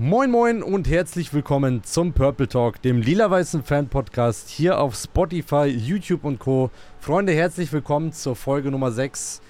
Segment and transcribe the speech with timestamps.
[0.00, 6.22] Moin Moin und herzlich willkommen zum Purple Talk, dem lila-weißen Fan-Podcast hier auf Spotify, YouTube
[6.22, 6.70] und Co.
[7.00, 9.42] Freunde, herzlich willkommen zur Folge Nummer 6.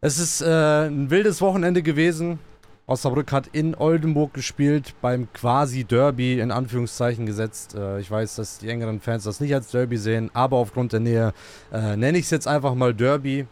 [0.00, 2.38] Es ist äh, ein wildes Wochenende gewesen.
[2.86, 7.74] Osnabrück hat in Oldenburg gespielt, beim quasi Derby in Anführungszeichen gesetzt.
[7.74, 11.00] Äh, ich weiß, dass die engeren Fans das nicht als Derby sehen, aber aufgrund der
[11.00, 11.32] Nähe
[11.72, 13.48] äh, nenne ich es jetzt einfach mal Derby.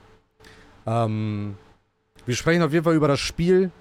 [0.87, 1.57] Ähm,
[2.27, 3.73] wir sprechen auf jeden Fall über das Spiel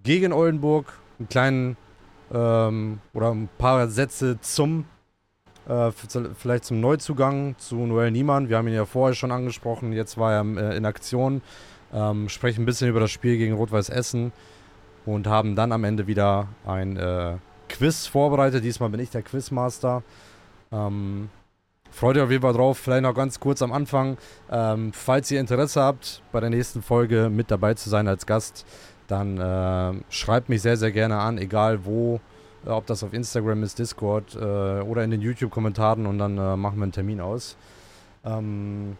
[0.00, 1.76] gegen Oldenburg einen kleinen
[2.32, 4.86] ähm, oder ein paar Sätze zum
[5.68, 5.90] äh,
[6.36, 8.48] vielleicht zum Neuzugang zu Noel Niemann.
[8.48, 11.42] Wir haben ihn ja vorher schon angesprochen, jetzt war er äh, in Aktion.
[11.92, 14.32] Ähm, sprechen ein bisschen über das Spiel gegen Rot-Weiß Essen
[15.06, 17.36] und haben dann am Ende wieder ein äh,
[17.68, 18.64] Quiz vorbereitet.
[18.64, 20.02] Diesmal bin ich der Quizmaster.
[20.72, 21.30] Ähm,
[21.90, 22.78] freut euch auf jeden Fall drauf.
[22.78, 24.18] Vielleicht noch ganz kurz am Anfang.
[24.50, 28.66] Ähm, falls ihr Interesse habt, bei der nächsten Folge mit dabei zu sein als Gast,
[29.06, 32.20] dann äh, schreibt mich sehr, sehr gerne an, egal wo,
[32.66, 36.56] äh, ob das auf Instagram ist, Discord äh, oder in den YouTube-Kommentaren und dann äh,
[36.56, 37.56] machen wir einen Termin aus.
[38.24, 38.96] Ähm,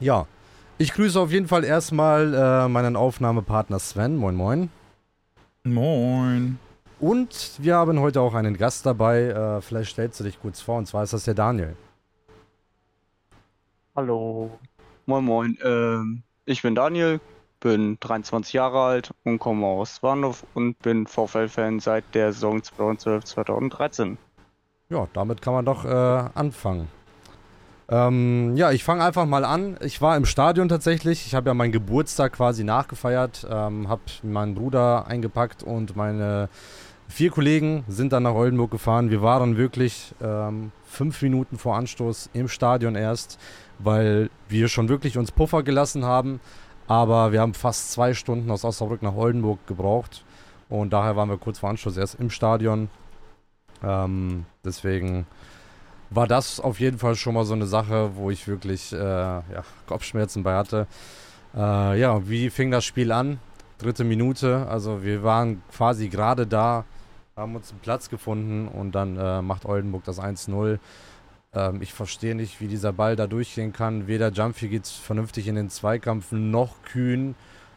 [0.00, 0.26] ja,
[0.78, 4.16] ich grüße auf jeden Fall erstmal äh, meinen Aufnahmepartner Sven.
[4.16, 4.70] Moin, moin.
[5.64, 6.58] Moin.
[6.98, 9.26] Und wir haben heute auch einen Gast dabei.
[9.26, 11.76] Äh, vielleicht stellst du dich kurz vor, und zwar ist das der Daniel.
[13.94, 14.50] Hallo.
[15.06, 15.58] Moin, moin.
[15.62, 17.20] Ähm, ich bin Daniel,
[17.62, 24.16] bin 23 Jahre alt und komme aus Warndorf und bin VfL-Fan seit der Saison 2012-2013.
[24.90, 25.88] Ja, damit kann man doch äh,
[26.34, 26.88] anfangen.
[27.88, 29.76] Ähm, ja, ich fange einfach mal an.
[29.80, 31.26] Ich war im Stadion tatsächlich.
[31.26, 36.48] Ich habe ja meinen Geburtstag quasi nachgefeiert, ähm, habe meinen Bruder eingepackt und meine
[37.08, 39.10] vier Kollegen sind dann nach Oldenburg gefahren.
[39.10, 43.38] Wir waren wirklich ähm, fünf Minuten vor Anstoß im Stadion erst,
[43.78, 46.40] weil wir schon wirklich uns Puffer gelassen haben.
[46.86, 50.24] Aber wir haben fast zwei Stunden aus Osnabrück nach Oldenburg gebraucht.
[50.68, 52.88] Und daher waren wir kurz vor Anschluss erst im Stadion.
[53.82, 55.26] Ähm, deswegen
[56.10, 59.64] war das auf jeden Fall schon mal so eine Sache, wo ich wirklich äh, ja,
[59.86, 60.86] Kopfschmerzen bei hatte.
[61.54, 63.38] Äh, ja, wie fing das Spiel an?
[63.78, 64.66] Dritte Minute.
[64.68, 66.84] Also wir waren quasi gerade da,
[67.36, 70.78] haben uns einen Platz gefunden und dann äh, macht Oldenburg das 1-0.
[71.54, 74.06] Ähm, ich verstehe nicht, wie dieser Ball da durchgehen kann.
[74.06, 77.34] Weder Jumpy geht vernünftig in den Zweikampf, noch Kühn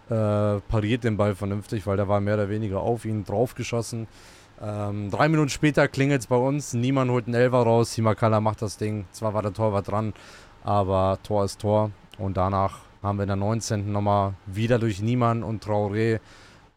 [0.09, 4.07] äh, pariert den Ball vernünftig, weil der war mehr oder weniger auf ihn draufgeschossen.
[4.61, 6.73] Ähm, drei Minuten später klingelt es bei uns.
[6.73, 7.93] Niemand holt einen Elfer raus.
[7.93, 9.05] Simakala macht das Ding.
[9.11, 10.13] Zwar war der Torwart dran,
[10.63, 11.91] aber Tor ist Tor.
[12.17, 13.91] Und danach haben wir in der 19.
[13.91, 16.19] nochmal wieder durch Niemann und Traoré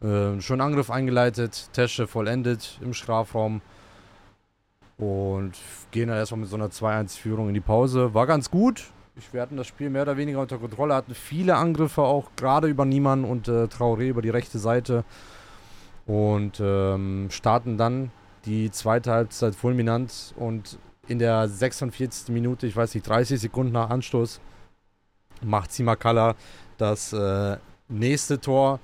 [0.01, 1.69] äh, schon Angriff eingeleitet.
[1.71, 3.61] Tesche vollendet im Strafraum.
[4.99, 5.53] Und
[5.91, 8.13] gehen dann erstmal mit so einer 2-1-Führung in die Pause.
[8.13, 8.91] War ganz gut.
[9.31, 12.85] Wir hatten das Spiel mehr oder weniger unter Kontrolle, hatten viele Angriffe auch gerade über
[12.85, 15.03] Niemann und äh, Traoré über die rechte Seite.
[16.05, 18.11] Und ähm, starten dann
[18.45, 22.29] die zweite Halbzeit fulminant und in der 46.
[22.29, 24.39] Minute, ich weiß nicht, 30 Sekunden nach Anstoß,
[25.41, 26.35] macht Simakala
[26.77, 27.57] das äh,
[27.87, 28.79] nächste Tor,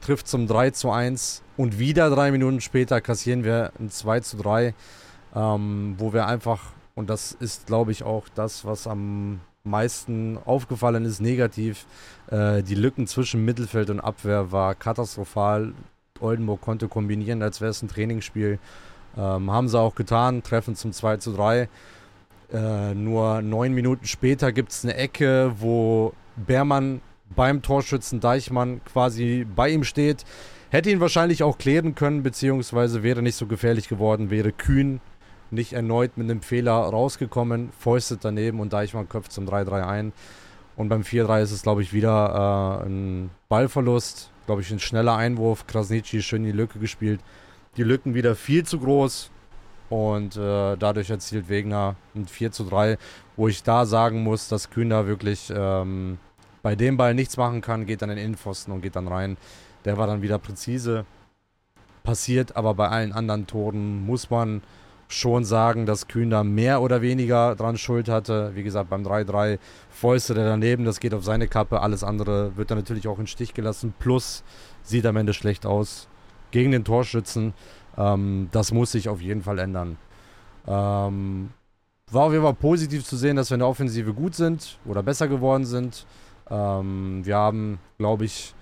[0.00, 4.36] trifft zum 3 zu 1 und wieder drei Minuten später kassieren wir ein 2 zu
[4.36, 4.74] 3
[5.36, 11.04] ähm, wo wir einfach, und das ist, glaube ich, auch das, was am meisten aufgefallen
[11.04, 11.86] ist, negativ,
[12.30, 15.74] äh, die Lücken zwischen Mittelfeld und Abwehr war katastrophal.
[16.20, 18.58] Oldenburg konnte kombinieren, als wäre es ein Trainingsspiel.
[19.18, 21.68] Ähm, haben sie auch getan, treffen zum 2 zu 3.
[22.52, 27.02] Äh, nur neun Minuten später gibt es eine Ecke, wo Beermann
[27.34, 30.24] beim Torschützen Deichmann quasi bei ihm steht.
[30.70, 35.00] Hätte ihn wahrscheinlich auch klären können, beziehungsweise wäre nicht so gefährlich geworden, wäre kühn
[35.50, 40.12] nicht erneut mit einem Fehler rausgekommen, fäustet daneben und Deichmann köpft zum 3-3 ein.
[40.76, 45.16] Und beim 4-3 ist es, glaube ich, wieder äh, ein Ballverlust, glaube ich, ein schneller
[45.16, 45.66] Einwurf.
[45.66, 47.20] Krasnitschi schön die Lücke gespielt.
[47.76, 49.30] Die Lücken wieder viel zu groß
[49.88, 52.98] und äh, dadurch erzielt Wegner ein 4 3,
[53.36, 56.18] wo ich da sagen muss, dass Kühn da wirklich ähm,
[56.62, 59.36] bei dem Ball nichts machen kann, geht dann in den Innenpfosten und geht dann rein.
[59.84, 61.06] Der war dann wieder präzise.
[62.02, 64.62] Passiert aber bei allen anderen Toren muss man
[65.08, 68.52] schon sagen, dass Kühn da mehr oder weniger dran Schuld hatte.
[68.54, 69.58] Wie gesagt, beim 3-3
[69.90, 71.80] Fäuste der daneben, das geht auf seine Kappe.
[71.80, 73.94] Alles andere wird dann natürlich auch in Stich gelassen.
[73.98, 74.42] Plus
[74.82, 76.08] sieht am Ende schlecht aus
[76.50, 77.54] gegen den Torschützen.
[77.96, 79.96] Ähm, das muss sich auf jeden Fall ändern.
[80.66, 81.50] Ähm,
[82.10, 85.02] war auf jeden Fall positiv zu sehen, dass wir in der Offensive gut sind oder
[85.02, 86.06] besser geworden sind.
[86.50, 88.54] Ähm, wir haben, glaube ich,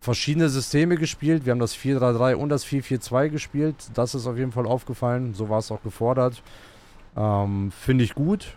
[0.00, 1.44] verschiedene Systeme gespielt.
[1.44, 3.76] Wir haben das 4-3-3 und das 4-4-2 gespielt.
[3.94, 5.34] Das ist auf jeden Fall aufgefallen.
[5.34, 6.42] So war es auch gefordert.
[7.16, 8.56] Ähm, Finde ich gut.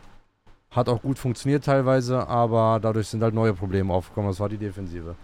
[0.72, 4.30] Hat auch gut funktioniert teilweise, aber dadurch sind halt neue Probleme aufgekommen.
[4.30, 5.16] Das war die Defensive.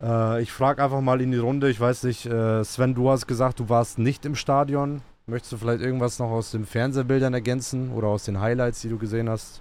[0.00, 1.68] Äh, ich frage einfach mal in die Runde.
[1.68, 5.02] Ich weiß nicht, äh, Sven, du hast gesagt, du warst nicht im Stadion.
[5.26, 8.96] Möchtest du vielleicht irgendwas noch aus den Fernsehbildern ergänzen oder aus den Highlights, die du
[8.96, 9.60] gesehen hast?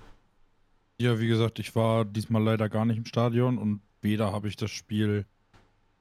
[1.00, 4.56] Ja, wie gesagt, ich war diesmal leider gar nicht im Stadion und weder habe ich
[4.56, 5.26] das Spiel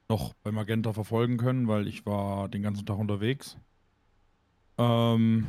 [0.09, 3.57] noch bei Magenta verfolgen können, weil ich war den ganzen Tag unterwegs.
[4.77, 5.47] Ähm,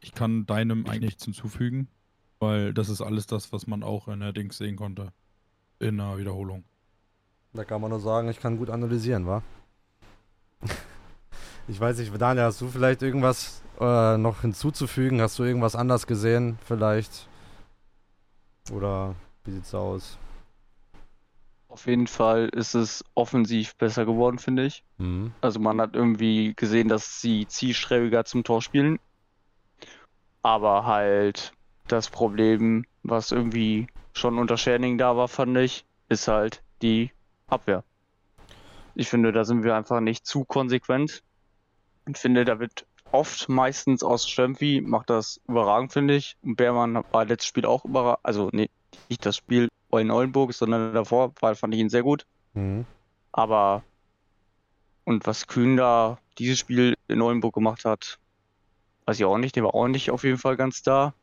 [0.00, 1.88] ich kann deinem eigentlich nichts hinzufügen,
[2.38, 5.12] weil das ist alles das, was man auch in der Dings sehen konnte.
[5.78, 6.64] In der Wiederholung.
[7.52, 9.42] Da kann man nur sagen, ich kann gut analysieren, wa?
[11.68, 15.20] ich weiß nicht, Daniel, hast du vielleicht irgendwas äh, noch hinzuzufügen?
[15.20, 17.28] Hast du irgendwas anders gesehen, vielleicht?
[18.70, 19.14] Oder
[19.44, 20.18] wie sieht's aus?
[21.70, 24.82] Auf jeden Fall ist es offensiv besser geworden, finde ich.
[24.98, 25.32] Mhm.
[25.40, 28.98] Also man hat irgendwie gesehen, dass sie zielstrebiger zum Tor spielen.
[30.42, 31.52] Aber halt
[31.86, 37.12] das Problem, was irgendwie schon unter Scherning da war, fand ich, ist halt die
[37.46, 37.84] Abwehr.
[38.96, 41.22] Ich finde, da sind wir einfach nicht zu konsequent.
[42.04, 46.36] Und finde, da wird oft meistens aus Stempfi, macht das überragend, finde ich.
[46.42, 48.24] Und Beermann war letztes Spiel auch überragend.
[48.24, 48.70] Also, nee,
[49.08, 52.26] nicht das Spiel in Oldenburg, sondern davor, weil fand ich ihn sehr gut.
[52.54, 52.86] Mhm.
[53.32, 53.82] Aber
[55.04, 58.18] und was Kühn da dieses Spiel in Oldenburg gemacht hat,
[59.06, 59.56] weiß ich auch nicht.
[59.56, 61.14] Der war auch nicht auf jeden Fall ganz da.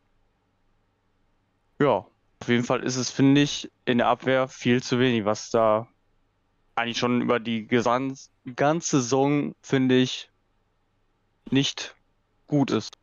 [1.80, 2.06] Ja,
[2.42, 5.88] auf jeden Fall ist es, finde ich, in der Abwehr viel zu wenig, was da
[6.76, 10.30] eigentlich schon über die gesan- ganze Saison, finde ich,
[11.50, 11.96] nicht
[12.48, 12.98] gut ist.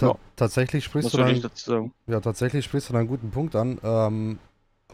[0.00, 0.14] Ta Ja.
[0.36, 1.92] Tatsächlich sprichst du sagen.
[2.06, 3.78] Ja, tatsächlich sprichst du da einen guten Punkt an.
[3.82, 4.38] Ähm,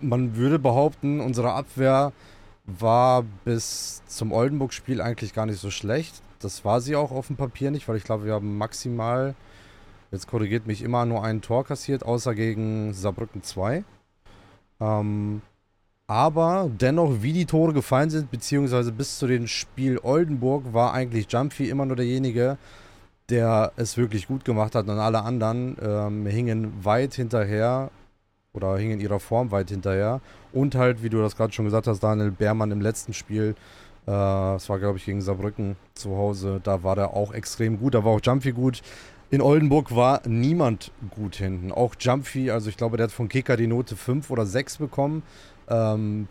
[0.00, 2.12] man würde behaupten, unsere Abwehr
[2.66, 6.22] war bis zum Oldenburg-Spiel eigentlich gar nicht so schlecht.
[6.40, 9.34] Das war sie auch auf dem Papier nicht, weil ich glaube, wir haben maximal,
[10.10, 13.84] jetzt korrigiert mich immer, nur ein Tor kassiert, außer gegen Saarbrücken 2.
[14.80, 15.42] Ähm,
[16.08, 21.26] aber dennoch, wie die Tore gefallen sind, beziehungsweise bis zu dem Spiel Oldenburg, war eigentlich
[21.30, 22.58] Jumpy immer nur derjenige, der
[23.28, 27.90] es wirklich gut gemacht hat und alle anderen ähm, hingen weit hinterher
[28.52, 30.20] oder hingen ihrer Form weit hinterher.
[30.52, 33.54] Und halt, wie du das gerade schon gesagt hast, Daniel Beermann im letzten Spiel,
[34.06, 37.94] äh, das war glaube ich gegen Saarbrücken zu Hause, da war der auch extrem gut,
[37.94, 38.82] da war auch Jumpy gut.
[39.28, 41.72] In Oldenburg war niemand gut hinten.
[41.72, 45.24] Auch Jumpy, also ich glaube, der hat von Kicker die Note 5 oder 6 bekommen.
[45.68, 46.28] Ähm,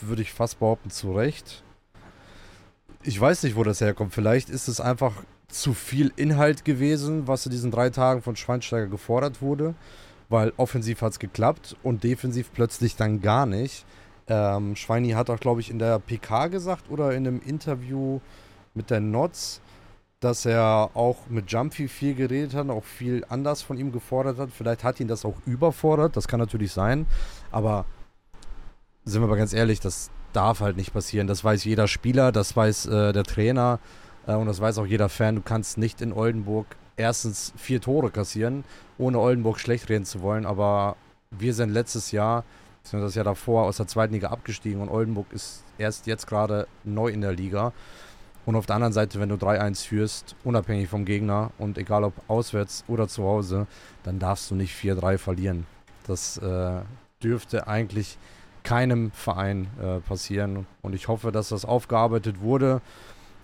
[0.00, 1.62] Würde ich fast behaupten, zu Recht.
[3.04, 4.12] Ich weiß nicht, wo das herkommt.
[4.12, 5.12] Vielleicht ist es einfach
[5.54, 9.74] zu viel Inhalt gewesen, was in diesen drei Tagen von Schweinsteiger gefordert wurde,
[10.28, 13.84] weil offensiv hat es geklappt und defensiv plötzlich dann gar nicht.
[14.26, 18.20] Ähm, Schweini hat auch, glaube ich, in der PK gesagt oder in einem Interview
[18.74, 19.60] mit der Notz,
[20.20, 24.50] dass er auch mit Jumpy viel geredet hat, auch viel anders von ihm gefordert hat.
[24.50, 27.06] Vielleicht hat ihn das auch überfordert, das kann natürlich sein,
[27.52, 27.84] aber
[29.04, 31.26] sind wir mal ganz ehrlich, das darf halt nicht passieren.
[31.26, 33.78] Das weiß jeder Spieler, das weiß äh, der Trainer.
[34.26, 36.66] Äh, und das weiß auch jeder Fan, du kannst nicht in Oldenburg
[36.96, 38.64] erstens vier Tore kassieren,
[38.98, 40.46] ohne Oldenburg schlecht reden zu wollen.
[40.46, 40.96] Aber
[41.30, 42.44] wir sind letztes Jahr,
[42.82, 46.66] beziehungsweise das Jahr davor, aus der zweiten Liga abgestiegen und Oldenburg ist erst jetzt gerade
[46.84, 47.72] neu in der Liga.
[48.46, 52.12] Und auf der anderen Seite, wenn du 3-1 führst, unabhängig vom Gegner und egal ob
[52.28, 53.66] auswärts oder zu Hause,
[54.02, 55.66] dann darfst du nicht 4-3 verlieren.
[56.06, 56.82] Das äh,
[57.22, 58.18] dürfte eigentlich
[58.62, 60.66] keinem Verein äh, passieren.
[60.82, 62.82] Und ich hoffe, dass das aufgearbeitet wurde.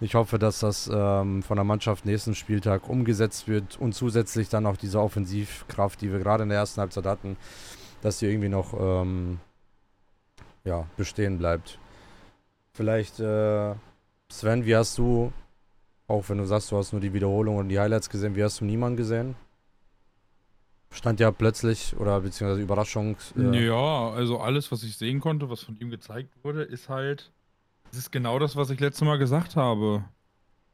[0.02, 4.64] Ich hoffe, dass das ähm, von der Mannschaft nächsten Spieltag umgesetzt wird und zusätzlich dann
[4.66, 7.36] auch diese Offensivkraft, die wir gerade in der ersten Halbzeit hatten,
[8.00, 9.40] dass die irgendwie noch ähm,
[10.64, 11.78] ja, bestehen bleibt.
[12.72, 13.74] Vielleicht, äh,
[14.30, 15.32] Sven, wie hast du,
[16.06, 18.60] auch wenn du sagst, du hast nur die Wiederholung und die Highlights gesehen, wie hast
[18.60, 19.36] du niemanden gesehen?
[20.92, 23.16] Stand ja plötzlich oder beziehungsweise Überraschung.
[23.36, 27.30] Äh, Ja, also alles, was ich sehen konnte, was von ihm gezeigt wurde, ist halt,
[27.92, 30.04] es ist genau das, was ich letztes Mal gesagt habe.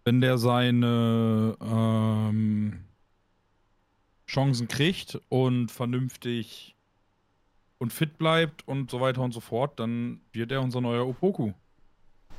[0.05, 2.85] Wenn der seine ähm,
[4.27, 6.77] Chancen kriegt und vernünftig
[7.79, 11.53] und fit bleibt und so weiter und so fort, dann wird er unser neuer Opoku.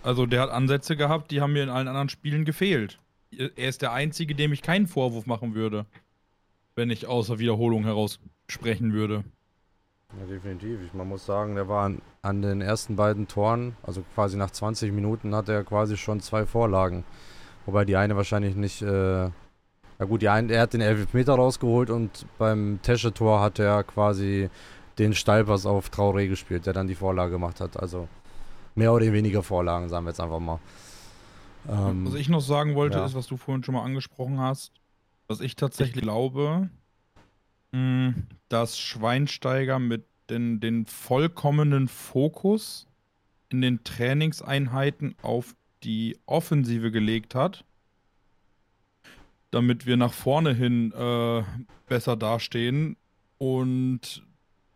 [0.03, 2.99] Also der hat Ansätze gehabt, die haben mir in allen anderen Spielen gefehlt.
[3.31, 5.85] Er ist der Einzige, dem ich keinen Vorwurf machen würde,
[6.75, 9.25] wenn ich außer Wiederholung heraus sprechen würde.
[10.13, 10.79] Ja, definitiv.
[10.85, 14.51] Ich, man muss sagen, der war an, an den ersten beiden Toren, also quasi nach
[14.51, 17.03] 20 Minuten, hat er quasi schon zwei Vorlagen.
[17.65, 18.81] Wobei die eine wahrscheinlich nicht.
[18.81, 19.29] Äh,
[19.99, 24.49] na gut, die eine, er hat den Elfmeter rausgeholt und beim Tesche-Tor hat er quasi
[24.99, 27.77] den Steilpass auf Traoré gespielt, der dann die Vorlage gemacht hat.
[27.79, 28.07] Also
[28.75, 30.59] mehr oder weniger Vorlagen, sagen wir jetzt einfach mal.
[31.67, 33.05] Ähm, Was ich noch sagen wollte, ja.
[33.05, 34.71] ist, was du vorhin schon mal angesprochen hast,
[35.27, 36.69] dass ich tatsächlich glaube,
[38.49, 42.87] dass Schweinsteiger mit den, den vollkommenen Fokus
[43.49, 47.63] in den Trainingseinheiten auf die Offensive gelegt hat,
[49.51, 51.43] damit wir nach vorne hin äh,
[51.87, 52.97] besser dastehen
[53.37, 54.23] und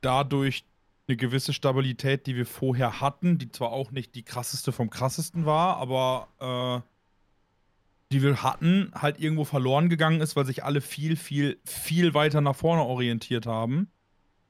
[0.01, 0.63] dadurch
[1.07, 5.45] eine gewisse Stabilität, die wir vorher hatten, die zwar auch nicht die krasseste vom krassesten
[5.45, 6.90] war, aber äh,
[8.11, 12.41] die wir hatten, halt irgendwo verloren gegangen ist, weil sich alle viel, viel, viel weiter
[12.41, 13.89] nach vorne orientiert haben.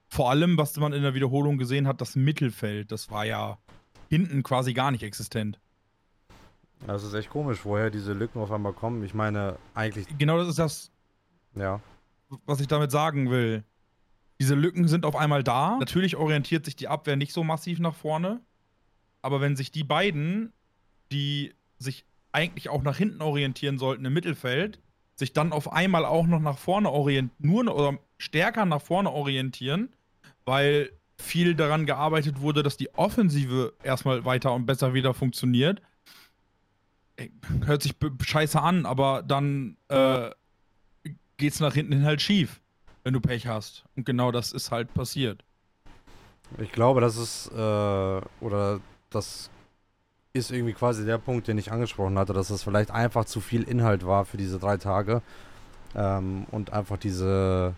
[0.07, 3.59] Vor allem, was man in der Wiederholung gesehen hat, das Mittelfeld, das war ja
[4.09, 5.59] hinten quasi gar nicht existent.
[6.87, 9.03] Das ist echt komisch, woher diese Lücken auf einmal kommen.
[9.03, 10.07] Ich meine, eigentlich.
[10.17, 10.91] Genau das ist das,
[11.55, 11.79] ja.
[12.45, 13.63] was ich damit sagen will.
[14.39, 15.77] Diese Lücken sind auf einmal da.
[15.77, 18.41] Natürlich orientiert sich die Abwehr nicht so massiv nach vorne.
[19.21, 20.51] Aber wenn sich die beiden,
[21.11, 24.79] die sich eigentlich auch nach hinten orientieren sollten im Mittelfeld,
[25.15, 29.89] sich dann auf einmal auch noch nach vorne orientieren, nur oder stärker nach vorne orientieren,
[30.45, 35.81] weil viel daran gearbeitet wurde, dass die Offensive erstmal weiter und besser wieder funktioniert.
[37.65, 40.31] Hört sich scheiße an, aber dann äh,
[41.38, 42.61] geht's nach hinten hin halt schief,
[43.03, 43.83] wenn du Pech hast.
[43.95, 45.43] Und genau das ist halt passiert.
[46.57, 49.50] Ich glaube, das ist, äh, oder das
[50.33, 53.63] ist irgendwie quasi der Punkt, den ich angesprochen hatte, dass es vielleicht einfach zu viel
[53.63, 55.21] Inhalt war für diese drei Tage.
[55.95, 57.73] Ähm, und einfach diese.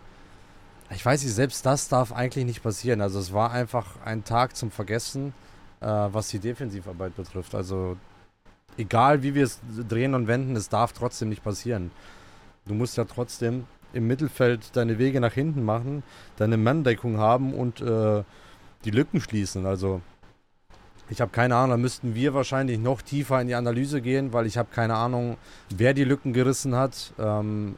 [0.90, 3.00] Ich weiß nicht, selbst das darf eigentlich nicht passieren.
[3.00, 5.34] Also es war einfach ein Tag zum Vergessen,
[5.80, 7.54] äh, was die Defensivarbeit betrifft.
[7.54, 7.96] Also
[8.76, 11.90] egal wie wir es drehen und wenden, es darf trotzdem nicht passieren.
[12.66, 16.02] Du musst ja trotzdem im Mittelfeld deine Wege nach hinten machen,
[16.36, 18.22] deine Manndeckung haben und äh,
[18.84, 19.66] die Lücken schließen.
[19.66, 20.00] Also
[21.10, 24.46] ich habe keine Ahnung, da müssten wir wahrscheinlich noch tiefer in die Analyse gehen, weil
[24.46, 25.36] ich habe keine Ahnung,
[25.74, 27.12] wer die Lücken gerissen hat.
[27.18, 27.76] Ähm,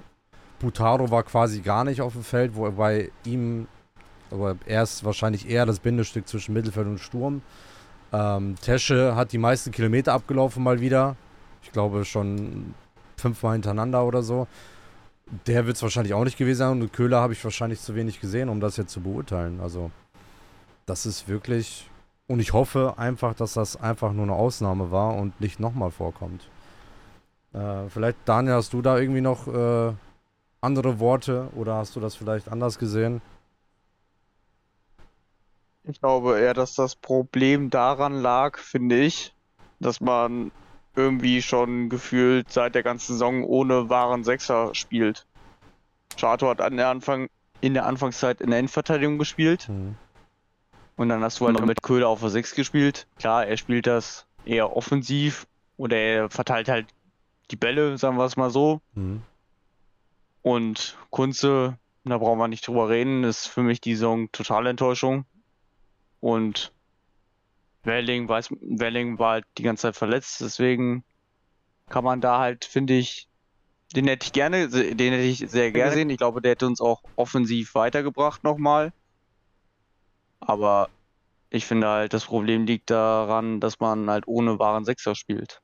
[0.58, 3.66] Butaro war quasi gar nicht auf dem Feld, wobei ihm,
[4.30, 7.42] aber er ist wahrscheinlich eher das Bindestück zwischen Mittelfeld und Sturm.
[8.12, 11.16] Ähm, Tesche hat die meisten Kilometer abgelaufen mal wieder.
[11.62, 12.74] Ich glaube schon
[13.16, 14.46] fünfmal hintereinander oder so.
[15.46, 18.20] Der wird es wahrscheinlich auch nicht gewesen sein und Köhler habe ich wahrscheinlich zu wenig
[18.20, 19.60] gesehen, um das jetzt zu beurteilen.
[19.60, 19.90] Also,
[20.86, 21.90] das ist wirklich
[22.28, 26.48] und ich hoffe einfach, dass das einfach nur eine Ausnahme war und nicht nochmal vorkommt.
[27.52, 29.92] Äh, vielleicht, Daniel, hast du da irgendwie noch äh,
[30.60, 33.22] andere Worte oder hast du das vielleicht anders gesehen?
[35.84, 39.32] Ich glaube eher, dass das Problem daran lag, finde ich,
[39.78, 40.50] dass man
[40.96, 45.26] irgendwie schon gefühlt seit der ganzen Saison ohne wahren Sechser spielt.
[46.18, 47.28] Chato hat an der Anfang,
[47.60, 49.68] in der Anfangszeit in der Endverteidigung gespielt.
[49.68, 49.96] Mhm.
[50.96, 53.06] Und dann hast du halt mit Köhler auf der 6 gespielt.
[53.18, 56.86] Klar, er spielt das eher offensiv oder er verteilt halt
[57.50, 58.80] die Bälle, sagen wir es mal so.
[58.94, 59.22] Mhm.
[60.42, 65.26] Und Kunze, da brauchen wir nicht drüber reden, ist für mich die Saison totale Enttäuschung.
[66.20, 66.72] Und
[67.82, 71.04] Welling, weiß, Welling war halt die ganze Zeit verletzt, deswegen
[71.88, 73.28] kann man da halt, finde ich,
[73.94, 76.10] den hätte ich gerne, den hätte ich sehr gerne gesehen.
[76.10, 78.92] Ich glaube, der hätte uns auch offensiv weitergebracht nochmal.
[80.46, 80.88] Aber
[81.50, 85.60] ich finde halt, das Problem liegt daran, dass man halt ohne wahren Sechser spielt.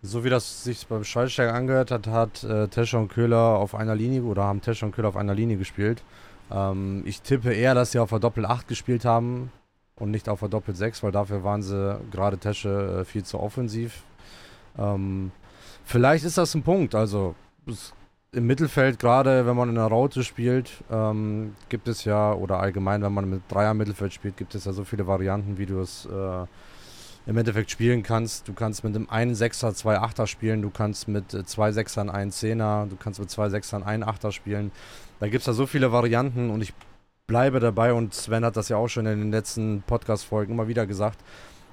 [0.00, 3.96] So wie das sich beim Schallsteiger angehört hat, hat äh, Tescher und Köhler auf einer
[3.96, 6.04] Linie oder haben Tescher und Köhler auf einer Linie gespielt.
[6.50, 9.50] Ähm, ich tippe eher, dass sie auf der Doppel 8 gespielt haben
[9.96, 13.40] und nicht auf der Doppel 6, weil dafür waren sie gerade Tesche äh, viel zu
[13.40, 14.04] offensiv.
[14.78, 15.32] Ähm,
[15.84, 16.94] vielleicht ist das ein Punkt.
[16.94, 17.34] Also
[17.66, 17.92] es
[18.32, 23.02] im Mittelfeld, gerade wenn man in der Raute spielt, ähm, gibt es ja, oder allgemein,
[23.02, 26.06] wenn man mit Dreier Mittelfeld spielt, gibt es ja so viele Varianten, wie du es
[26.06, 26.46] äh,
[27.26, 28.46] im Endeffekt spielen kannst.
[28.46, 32.10] Du kannst mit einem einen Sechser zwei Achter spielen, du kannst mit äh, zwei Sechsern
[32.10, 34.72] einen Zehner, du kannst mit zwei Sechsern einen Achter spielen.
[35.20, 36.74] Da gibt es ja so viele Varianten und ich
[37.26, 40.86] bleibe dabei und Sven hat das ja auch schon in den letzten Podcast-Folgen immer wieder
[40.86, 41.18] gesagt.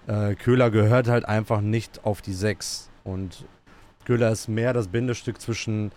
[0.08, 3.46] Äh, Köhler gehört halt einfach nicht auf die Sechs und
[4.06, 5.92] Köhler ist mehr das Bindestück zwischen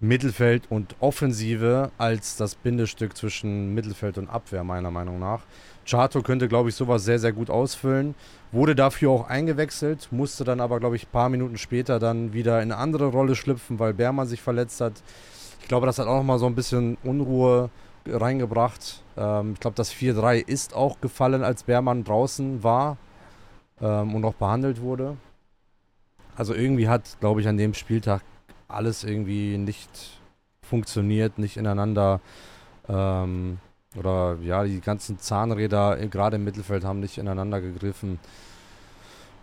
[0.00, 5.40] Mittelfeld und Offensive als das Bindestück zwischen Mittelfeld und Abwehr, meiner Meinung nach.
[5.88, 8.14] Chato könnte, glaube ich, sowas sehr, sehr gut ausfüllen.
[8.52, 12.60] Wurde dafür auch eingewechselt, musste dann aber, glaube ich, ein paar Minuten später dann wieder
[12.60, 14.94] in eine andere Rolle schlüpfen, weil Beermann sich verletzt hat.
[15.62, 17.70] Ich glaube, das hat auch nochmal so ein bisschen Unruhe
[18.06, 19.02] reingebracht.
[19.16, 22.98] Ähm, ich glaube, das 4-3 ist auch gefallen, als Beermann draußen war
[23.80, 25.16] ähm, und auch behandelt wurde.
[26.36, 28.22] Also irgendwie hat, glaube ich, an dem Spieltag
[28.76, 30.20] alles irgendwie nicht
[30.62, 32.20] funktioniert, nicht ineinander.
[32.88, 33.58] Ähm,
[33.96, 38.18] oder ja, die ganzen Zahnräder gerade im Mittelfeld haben nicht ineinander gegriffen.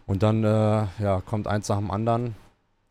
[0.06, 2.36] Und dann äh, ja, kommt eins nach dem anderen.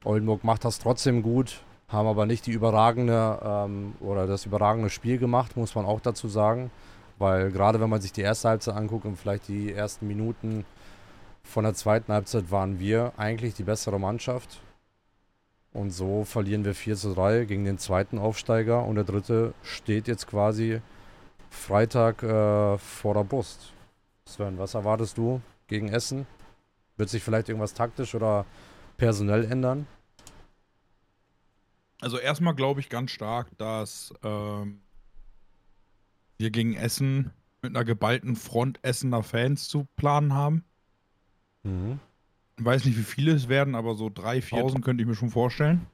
[0.05, 5.19] Oldenburg macht das trotzdem gut, haben aber nicht die überragende ähm, oder das überragende Spiel
[5.19, 6.71] gemacht, muss man auch dazu sagen.
[7.19, 10.65] Weil gerade wenn man sich die erste Halbzeit anguckt und vielleicht die ersten Minuten
[11.45, 14.61] von der zweiten Halbzeit waren wir eigentlich die bessere Mannschaft.
[15.73, 20.07] Und so verlieren wir 4 zu 3 gegen den zweiten Aufsteiger und der dritte steht
[20.07, 20.81] jetzt quasi
[21.51, 23.73] Freitag äh, vor der Brust.
[24.27, 26.27] Sven, was erwartest du gegen Essen?
[26.97, 28.45] Wird sich vielleicht irgendwas taktisch oder
[28.97, 29.87] personell ändern?
[32.01, 34.81] Also erstmal glaube ich ganz stark, dass ähm,
[36.37, 37.31] wir gegen Essen
[37.63, 40.65] mit einer geballten Front Essener Fans zu planen haben.
[41.63, 42.01] Mhm.
[42.59, 45.31] Ich weiß nicht, wie viele es werden, aber so 3.000, 4.000 könnte ich mir schon
[45.31, 45.87] vorstellen.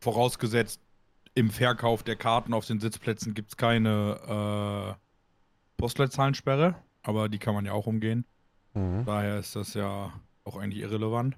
[0.00, 0.80] Vorausgesetzt,
[1.34, 5.00] im Verkauf der Karten auf den Sitzplätzen gibt es keine äh,
[5.76, 8.24] Postleitzahlensperre, aber die kann man ja auch umgehen.
[8.74, 9.04] Mhm.
[9.04, 10.12] Daher ist das ja
[10.44, 11.36] auch eigentlich irrelevant.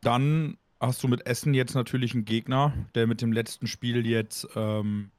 [0.00, 4.48] Dann hast du mit Essen jetzt natürlich einen Gegner, der mit dem letzten Spiel jetzt
[4.56, 5.10] ähm,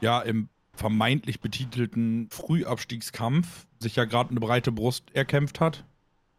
[0.00, 5.84] ja im vermeintlich betitelten Frühabstiegskampf sich ja gerade eine breite Brust erkämpft hat.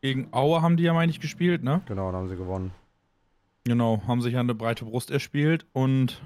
[0.02, 1.82] Gegen Aue haben die ja, meine ich, gespielt, ne?
[1.88, 2.72] Genau, dann haben sie gewonnen.
[3.64, 6.22] Genau, haben sich ja eine breite Brust erspielt und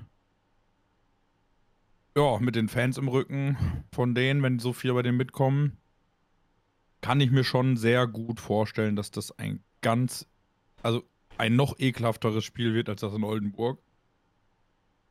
[2.18, 3.58] ja, mit den Fans im Rücken
[3.94, 5.78] von denen, wenn so viele bei denen mitkommen,
[7.01, 10.28] kann ich mir schon sehr gut vorstellen, dass das ein ganz,
[10.84, 11.04] also
[11.38, 13.80] ein noch ekelhafteres Spiel wird als das in Oldenburg.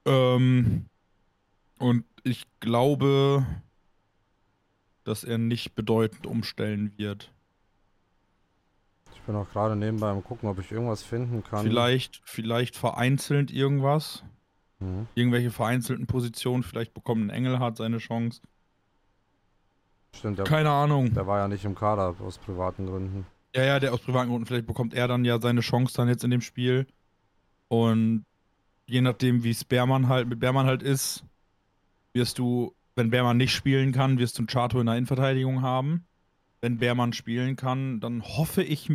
[0.04, 0.86] Ähm,
[1.78, 3.46] und ich glaube,
[5.04, 7.32] dass er nicht bedeutend umstellen wird.
[9.14, 11.64] Ich bin auch gerade nebenbei am gucken, ob ich irgendwas finden kann.
[11.64, 14.24] Vielleicht, vielleicht vereinzelt irgendwas.
[14.80, 15.06] Mhm.
[15.14, 16.62] Irgendwelche vereinzelten Positionen.
[16.62, 18.40] Vielleicht bekommt ein Engelhardt seine Chance.
[20.14, 21.12] Stimmt, der, Keine Ahnung.
[21.12, 23.26] der war ja nicht im Kader aus privaten Gründen.
[23.54, 24.46] Ja, ja, der aus privaten Gründen.
[24.46, 26.86] Vielleicht bekommt er dann ja seine Chance dann jetzt in dem Spiel.
[27.68, 28.24] Und
[28.86, 31.24] je nachdem, wie es halt mit Beermann halt ist,
[32.12, 36.06] wirst du, wenn Beermann nicht spielen kann, wirst du einen Chato in der Innenverteidigung haben.
[36.60, 38.90] Wenn Beermann spielen kann, dann hoffe ich,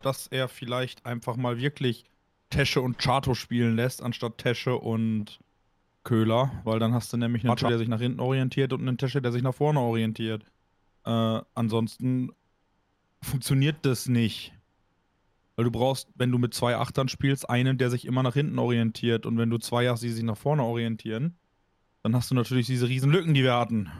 [0.00, 2.04] dass er vielleicht einfach mal wirklich
[2.50, 5.40] Tesche und Chato spielen lässt, anstatt Tesche und
[6.04, 8.98] Köhler, weil dann hast du nämlich einen Chato, der sich nach hinten orientiert und einen
[8.98, 10.44] Tesche, der sich nach vorne orientiert.
[11.04, 12.30] Äh, ansonsten
[13.22, 14.52] funktioniert das nicht.
[15.56, 18.58] Weil du brauchst, wenn du mit zwei Achtern spielst, einen, der sich immer nach hinten
[18.58, 19.24] orientiert.
[19.24, 21.36] Und wenn du zwei hast, die sich nach vorne orientieren,
[22.04, 23.90] dann hast du natürlich diese riesen Lücken, die wir hatten.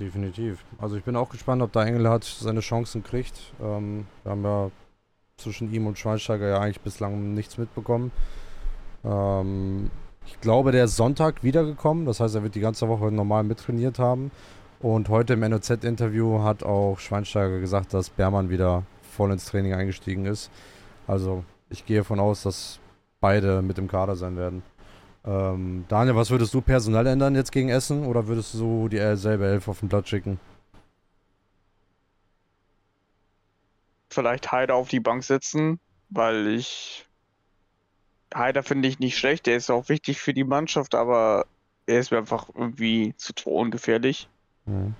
[0.00, 0.64] Definitiv.
[0.78, 3.52] Also ich bin auch gespannt, ob da Engelhardt seine Chancen kriegt.
[3.62, 4.70] Ähm, wir haben ja
[5.36, 8.12] zwischen ihm und Schweinsteiger ja eigentlich bislang nichts mitbekommen.
[9.04, 9.90] Ähm,
[10.26, 12.06] ich glaube, der ist Sonntag wiedergekommen.
[12.06, 14.30] Das heißt, er wird die ganze Woche normal mittrainiert haben.
[14.80, 20.24] Und heute im NOZ-Interview hat auch Schweinsteiger gesagt, dass Bermann wieder voll ins Training eingestiegen
[20.24, 20.50] ist.
[21.06, 22.80] Also ich gehe davon aus, dass
[23.20, 24.62] beide mit im Kader sein werden.
[25.26, 29.46] Ähm, Daniel, was würdest du personell ändern jetzt gegen Essen oder würdest du die selbe
[29.46, 30.38] Elf auf den Platz schicken?
[34.08, 37.06] Vielleicht Heider auf die Bank setzen, weil ich.
[38.34, 41.46] Heider finde ich nicht schlecht, der ist auch wichtig für die Mannschaft, aber
[41.86, 44.28] er ist mir einfach irgendwie zu ungefährlich.
[44.66, 44.94] Mhm.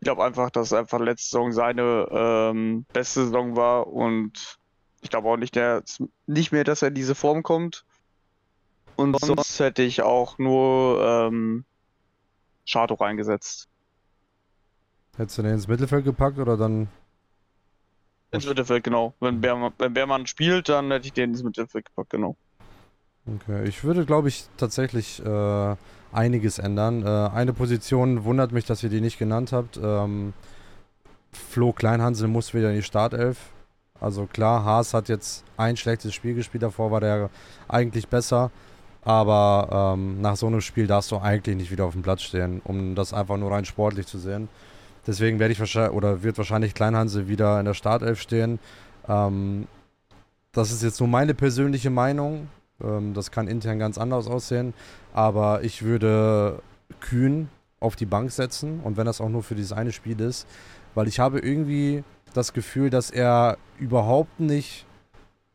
[0.00, 4.58] Ich glaube einfach, dass einfach letzte Saison seine ähm, beste Saison war und
[5.02, 5.82] ich glaube auch nicht, der,
[6.26, 7.84] nicht mehr, dass er in diese Form kommt.
[8.96, 11.64] Und sonst hätte ich auch nur ähm,
[12.64, 13.68] Shadow reingesetzt.
[15.16, 16.88] Hättest du den ins Mittelfeld gepackt oder dann.
[18.30, 19.14] Ins Mittelfeld, genau.
[19.20, 22.36] Wenn Beermann, wenn Beermann spielt, dann hätte ich den ins Mittelfeld gepackt, genau.
[23.26, 25.76] Okay, ich würde, glaube ich, tatsächlich äh,
[26.12, 27.06] einiges ändern.
[27.06, 29.78] Äh, eine Position wundert mich, dass ihr die nicht genannt habt.
[29.82, 30.34] Ähm,
[31.32, 33.38] Flo Kleinhansel muss wieder in die Startelf.
[34.00, 37.30] Also klar, Haas hat jetzt ein schlechtes Spiel gespielt, davor war der
[37.68, 38.50] eigentlich besser.
[39.04, 42.62] Aber ähm, nach so einem Spiel darfst du eigentlich nicht wieder auf dem Platz stehen,
[42.64, 44.48] um das einfach nur rein sportlich zu sehen.
[45.06, 48.58] Deswegen werde ich wahrscheinlich oder wird wahrscheinlich Kleinhansel wieder in der Startelf stehen.
[49.06, 49.66] Ähm,
[50.52, 52.48] das ist jetzt nur meine persönliche Meinung.
[52.82, 54.72] Ähm, das kann intern ganz anders aussehen.
[55.12, 56.62] Aber ich würde
[57.00, 57.48] Kühn
[57.80, 60.46] auf die Bank setzen und wenn das auch nur für dieses eine Spiel ist,
[60.94, 64.86] weil ich habe irgendwie das Gefühl, dass er überhaupt nicht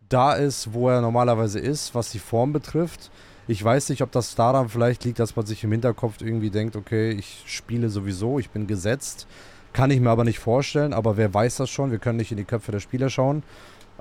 [0.09, 3.09] da ist, wo er normalerweise ist, was die Form betrifft.
[3.49, 6.75] Ich weiß nicht, ob das daran vielleicht liegt, dass man sich im Hinterkopf irgendwie denkt,
[6.75, 9.25] okay, ich spiele sowieso, ich bin gesetzt.
[9.73, 11.89] Kann ich mir aber nicht vorstellen, aber wer weiß das schon?
[11.89, 13.41] Wir können nicht in die Köpfe der Spieler schauen.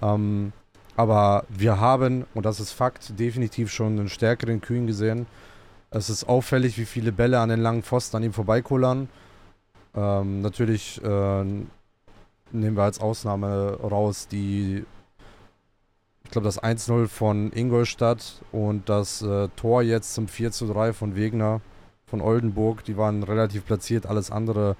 [0.03, 0.53] Ähm,
[0.97, 5.27] aber wir haben, und das ist Fakt, definitiv schon einen stärkeren Kühn gesehen.
[5.91, 9.09] Es ist auffällig, wie viele Bälle an den langen Pfosten an ihm vorbeikullern.
[9.97, 11.43] Ähm, natürlich äh,
[12.53, 14.85] nehmen wir als Ausnahme raus die
[16.29, 21.63] ich glaube, das 1-0 von Ingolstadt und das äh, Tor jetzt zum 4-3 von Wegner
[22.07, 24.05] von Oldenburg, die waren relativ platziert.
[24.05, 24.77] Alles andere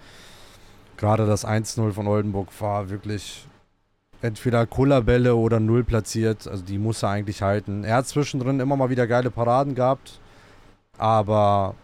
[0.99, 3.47] gerade das 1-0 von Oldenburg war wirklich
[4.21, 6.47] entweder Kullerbälle oder Null platziert.
[6.47, 7.83] Also die muss er eigentlich halten.
[7.83, 10.21] Er hat zwischendrin immer mal wieder geile Paraden gehabt,
[10.99, 11.75] aber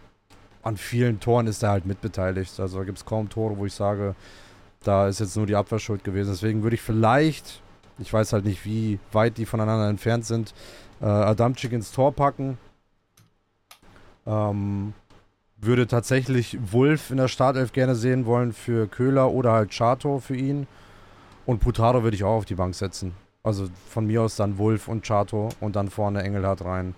[0.61, 2.59] an vielen Toren ist er halt mitbeteiligt.
[2.59, 4.13] Also da gibt es kaum Tore, wo ich sage,
[4.83, 6.29] da ist jetzt nur die Abwehr schuld gewesen.
[6.29, 7.63] Deswegen würde ich vielleicht,
[7.97, 10.53] ich weiß halt nicht, wie weit die voneinander entfernt sind,
[11.01, 12.57] äh, Adamczyk ins Tor packen.
[14.25, 14.93] Ähm,
[15.57, 20.35] würde tatsächlich Wolf in der Startelf gerne sehen wollen für Köhler oder halt Chato für
[20.35, 20.67] ihn.
[21.45, 23.13] Und Putaro würde ich auch auf die Bank setzen.
[23.43, 26.95] Also von mir aus dann Wolf und Chato und dann vorne Engelhardt rein.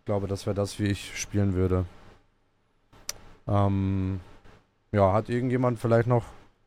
[0.00, 1.84] Ich glaube, das wäre das, wie ich spielen würde.
[3.46, 4.20] Ähm,
[4.92, 6.24] ja, hat irgendjemand vielleicht noch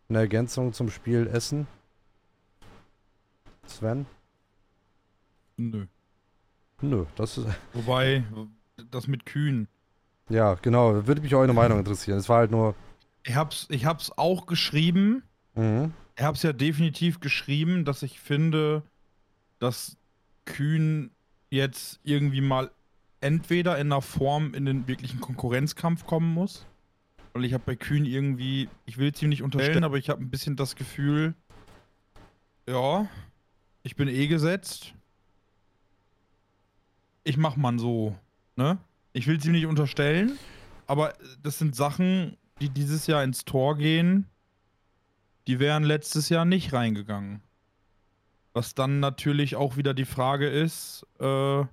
[0.10, 1.68] eine Ergänzung zum Spiel Essen?
[3.66, 4.06] Sven?
[5.58, 5.86] Nö.
[6.82, 7.48] Nö, das ist.
[7.74, 8.24] Wobei,
[8.92, 9.68] das mit Kühen.
[10.30, 11.08] Ja, genau.
[11.08, 12.18] Würde mich eure Meinung interessieren.
[12.18, 12.76] Es war halt nur.
[13.24, 15.24] Ich hab's, ich hab's auch geschrieben.
[15.56, 15.94] Mhm.
[16.18, 18.84] Ich hab's ja definitiv geschrieben, dass ich finde,
[19.60, 19.98] dass
[20.46, 21.12] Kühn
[21.50, 22.72] jetzt irgendwie mal
[23.22, 26.66] entweder in einer Form in den wirklichen Konkurrenzkampf kommen muss.
[27.34, 30.22] Weil ich habe bei Kühn irgendwie, ich will es ihm nicht unterstellen, aber ich habe
[30.22, 31.34] ein bisschen das Gefühl,
[32.68, 33.08] ja,
[33.84, 34.94] ich bin eh gesetzt.
[37.24, 38.16] Ich mach man so,
[38.56, 38.78] ne?
[39.14, 40.38] Ich will ihm nicht unterstellen,
[40.88, 44.28] aber das sind Sachen, die dieses Jahr ins Tor gehen,
[45.48, 47.42] die wären letztes Jahr nicht reingegangen.
[48.54, 51.64] Was dann natürlich auch wieder die Frage ist, äh,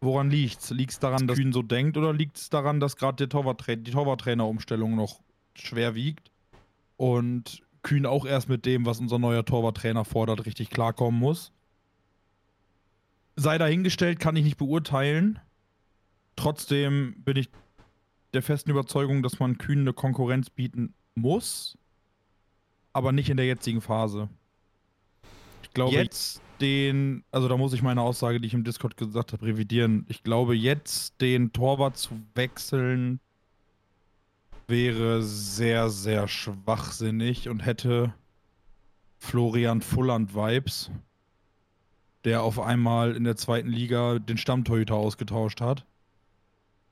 [0.00, 0.70] woran liegt's?
[0.70, 4.94] Liegt es daran, dass Kühn so denkt oder liegt es daran, dass gerade die Torwarttrainerumstellung
[4.94, 5.20] noch
[5.54, 6.30] schwer wiegt
[6.96, 11.52] und Kühn auch erst mit dem, was unser neuer Torwarttrainer fordert, richtig klarkommen muss?
[13.36, 15.38] Sei dahingestellt, kann ich nicht beurteilen.
[16.36, 17.48] Trotzdem bin ich
[18.32, 21.78] der festen Überzeugung, dass man Kühn eine Konkurrenz bieten muss,
[22.92, 24.28] aber nicht in der jetzigen Phase.
[25.62, 29.32] Ich glaube, jetzt den, also da muss ich meine Aussage, die ich im Discord gesagt
[29.32, 30.04] habe, revidieren.
[30.08, 33.20] Ich glaube, jetzt den Torwart zu wechseln
[34.68, 38.14] wäre sehr, sehr schwachsinnig und hätte
[39.18, 40.90] Florian Fulland-Vibes,
[42.24, 45.84] der auf einmal in der zweiten Liga den Stammtorhüter ausgetauscht hat.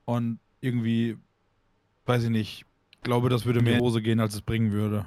[0.05, 1.17] Und irgendwie,
[2.05, 2.65] weiß ich nicht,
[3.01, 5.05] glaube, das würde mehr Hose gehen, als es bringen würde.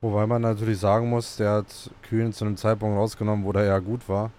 [0.00, 3.80] Wobei man natürlich sagen muss, der hat Kühn zu einem Zeitpunkt rausgenommen, wo der eher
[3.80, 4.30] gut war.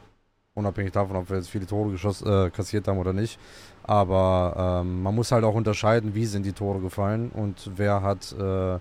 [0.56, 3.40] Unabhängig davon, ob wir jetzt viele Tore geschoss, äh, kassiert haben oder nicht.
[3.84, 8.34] Aber ähm, man muss halt auch unterscheiden, wie sind die Tore gefallen und wer hat
[8.34, 8.80] äh,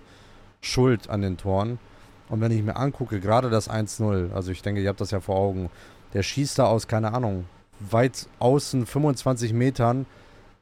[0.61, 1.79] Schuld an den Toren.
[2.29, 5.19] Und wenn ich mir angucke, gerade das 1-0, also ich denke, ihr habt das ja
[5.19, 5.69] vor Augen,
[6.13, 7.45] der schießt da aus, keine Ahnung,
[7.79, 10.05] weit außen 25 Metern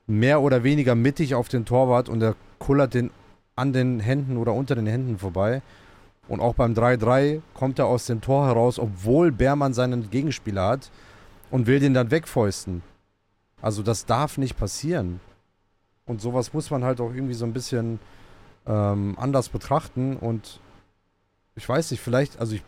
[0.07, 3.11] mehr oder weniger mittig auf den Torwart und er kullert den
[3.55, 5.61] an den Händen oder unter den Händen vorbei.
[6.27, 10.91] Und auch beim 3-3 kommt er aus dem Tor heraus, obwohl Beermann seinen Gegenspieler hat
[11.51, 12.81] und will den dann wegfäusten.
[13.61, 15.19] Also das darf nicht passieren.
[16.05, 17.99] Und sowas muss man halt auch irgendwie so ein bisschen
[18.67, 20.17] ähm, anders betrachten.
[20.17, 20.59] Und
[21.55, 22.63] ich weiß nicht, vielleicht, also ich,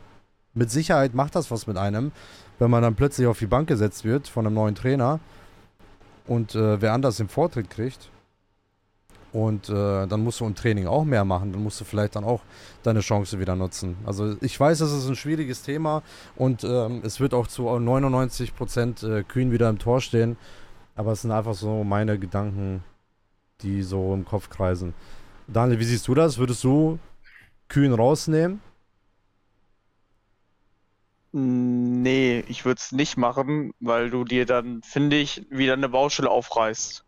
[0.53, 2.11] mit Sicherheit macht das was mit einem,
[2.59, 5.19] wenn man dann plötzlich auf die Bank gesetzt wird von einem neuen Trainer
[6.27, 8.09] und äh, wer anders den Vortritt kriegt.
[9.33, 11.51] Und äh, dann musst du im Training auch mehr machen.
[11.53, 12.41] Dann musst du vielleicht dann auch
[12.83, 13.97] deine Chance wieder nutzen.
[14.05, 16.03] Also ich weiß, es ist ein schwieriges Thema
[16.35, 20.37] und ähm, es wird auch zu 99 Prozent äh, Kühn wieder im Tor stehen.
[20.95, 22.83] Aber es sind einfach so meine Gedanken,
[23.61, 24.93] die so im Kopf kreisen.
[25.47, 26.37] Daniel, wie siehst du das?
[26.37, 26.99] Würdest du
[27.67, 28.61] Kühn rausnehmen?
[31.35, 36.29] Nee, ich würde es nicht machen, weil du dir dann, finde ich, wieder eine Baustelle
[36.29, 37.03] aufreißt.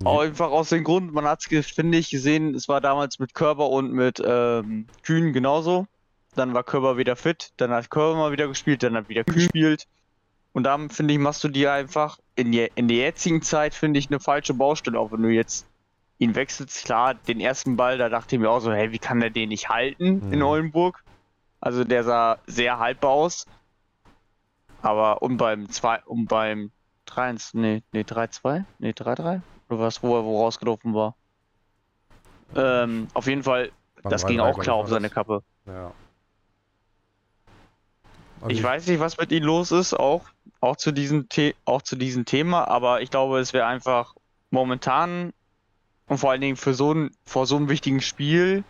[0.00, 0.18] Nee.
[0.20, 3.70] Einfach aus dem Grund, man hat es, finde ich, gesehen, es war damals mit Körber
[3.70, 5.86] und mit ähm, Kühn genauso.
[6.34, 9.36] Dann war Körber wieder fit, dann hat Körber mal wieder gespielt, dann hat wieder Kühn
[9.36, 9.86] gespielt.
[10.54, 13.98] Und dann, finde ich, machst du dir einfach in, je, in der jetzigen Zeit, finde
[13.98, 15.66] ich, eine falsche Baustelle, auch wenn du jetzt
[16.18, 16.84] ihn wechselst.
[16.84, 19.48] Klar, den ersten Ball, da dachte ich mir auch so, hey, wie kann der den
[19.48, 20.44] nicht halten in Mhm.
[20.44, 21.02] Oldenburg?
[21.60, 23.46] Also der sah sehr haltbar aus.
[24.80, 26.70] Aber und beim 2 und beim
[27.08, 28.64] 3-1, nee, nee, 3-2?
[28.78, 29.40] Nee, 3-3?
[29.68, 31.16] Oder was, wo er wo rausgelaufen war?
[32.54, 35.10] Ähm, auf jeden Fall, Beim das 3-3, ging auch klar auf seine.
[35.10, 35.42] Kappe.
[35.66, 35.92] Ja.
[38.48, 40.24] Ich weiß nicht, was mit ihm los ist, auch,
[40.60, 44.14] auch, zu diesem The auch zu diesem Thema, aber ich glaube, es wäre einfach
[44.50, 45.32] momentan
[46.06, 48.64] und vor allen Dingen für so ein, vor so einem wichtigen Spiel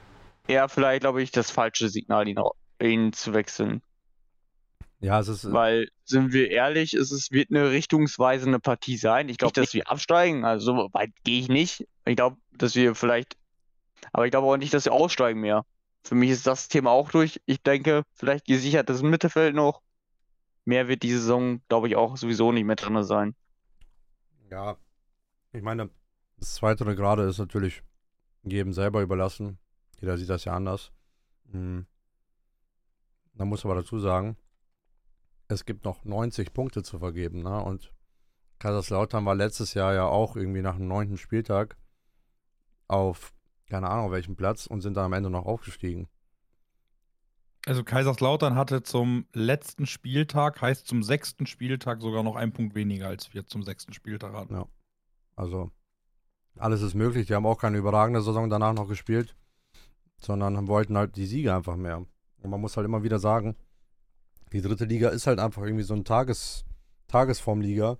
[0.47, 2.39] eher vielleicht, glaube ich, das falsche Signal, ihn,
[2.81, 3.83] ihn zu wechseln.
[5.01, 5.53] Ja, es ist.
[5.53, 9.29] Weil, sind wir ehrlich, es ist, wird eine richtungsweisende Partie sein.
[9.29, 11.87] Ich glaube, dass wir absteigen, also so weit gehe ich nicht.
[12.07, 13.37] Ich glaube, dass wir vielleicht
[14.13, 15.65] Aber ich glaube auch nicht, dass sie aussteigen mehr.
[16.05, 17.41] Für mich ist das Thema auch durch.
[17.47, 19.83] Ich denke, vielleicht gesichert das Mittelfeld noch.
[20.67, 23.35] Mehr wird die Saison, glaube ich, auch sowieso nicht mehr drin sein.
[24.51, 24.77] Ja,
[25.53, 25.91] ich meine,
[26.37, 27.83] das zweite gerade ist natürlich
[28.43, 29.59] jedem selber überlassen.
[30.01, 30.93] Jeder sieht das ja anders.
[31.51, 31.87] Hm.
[33.35, 34.37] Da muss aber dazu sagen,
[35.49, 37.63] es gibt noch 90 Punkte zu vergeben, ne?
[37.63, 37.93] Und
[38.59, 41.77] Kaiserslautern war letztes Jahr ja auch irgendwie nach dem neunten Spieltag
[42.89, 43.35] auf,
[43.69, 46.09] keine Ahnung, welchem Platz und sind dann am Ende noch aufgestiegen.
[47.67, 53.09] Also Kaiserslautern hatte zum letzten Spieltag, heißt zum sechsten Spieltag sogar noch einen Punkt weniger,
[53.09, 54.55] als wir zum sechsten Spieltag hatten.
[54.55, 54.67] Ja.
[55.35, 55.71] Also
[56.59, 57.27] alles ist möglich.
[57.27, 59.35] Die haben auch keine überragende Saison danach noch gespielt,
[60.21, 62.05] sondern wollten halt die Siege einfach mehr.
[62.43, 63.57] Und man muss halt immer wieder sagen,
[64.53, 66.67] die dritte Liga ist halt einfach irgendwie so ein Tages,
[67.09, 67.97] Tagesformliga,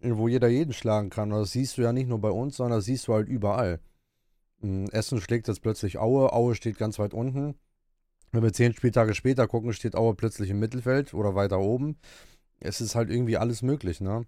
[0.00, 1.32] wo jeder jeden schlagen kann.
[1.32, 3.80] Und das siehst du ja nicht nur bei uns, sondern das siehst du halt überall.
[4.64, 7.54] Hm, Essen schlägt jetzt plötzlich Aue, Aue steht ganz weit unten.
[8.32, 11.98] Wenn wir zehn Spieltage später gucken, steht Aue plötzlich im Mittelfeld oder weiter oben.
[12.60, 14.26] Es ist halt irgendwie alles möglich, ne?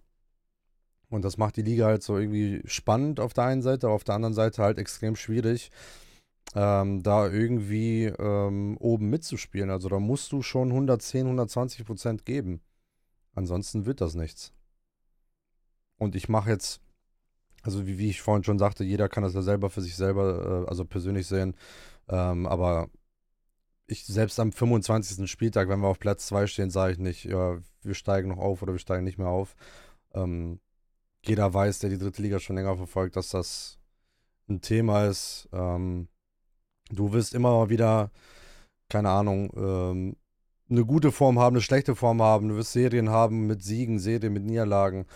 [1.09, 4.17] Und das macht die Liga halt so irgendwie spannend auf der einen Seite, auf der
[4.17, 5.71] anderen Seite halt extrem schwierig,
[6.55, 9.71] ähm, da irgendwie ähm, oben mitzuspielen.
[9.71, 12.61] Also da musst du schon 110, 120 Prozent geben.
[13.35, 14.53] Ansonsten wird das nichts.
[15.99, 16.81] Und ich mache jetzt,
[17.67, 20.65] also wie, wie, ich vorhin schon sagte, jeder kann das ja selber für sich selber,
[20.65, 21.57] äh, also persönlich sehen.
[22.09, 22.89] Ähm, aber
[23.89, 25.29] ich selbst am 25.
[25.31, 28.63] Spieltag, wenn wir auf Platz 2 stehen, sage ich nicht, ja, wir steigen noch auf
[28.63, 29.57] oder wir steigen nicht mehr auf.
[30.15, 30.61] Ähm,
[31.25, 33.79] jeder weiß, der die dritte Liga schon länger verfolgt, dass das
[34.49, 35.49] ein Thema ist.
[35.53, 36.09] Ähm,
[36.91, 38.13] du wirst immer wieder,
[38.89, 40.17] keine Ahnung, ähm,
[40.69, 42.49] eine gute Form haben, eine schlechte Form haben.
[42.49, 45.07] Du wirst Serien haben mit Siegen, Serien mit Niederlagen.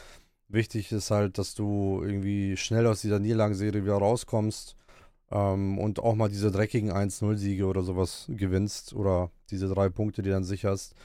[0.53, 4.75] Wichtig ist halt, dass du irgendwie schnell aus dieser Niederlagenserie wieder rauskommst
[5.31, 10.31] ähm, und auch mal diese dreckigen 1-0-Siege oder sowas gewinnst oder diese drei Punkte, die
[10.31, 10.97] dann sicherst.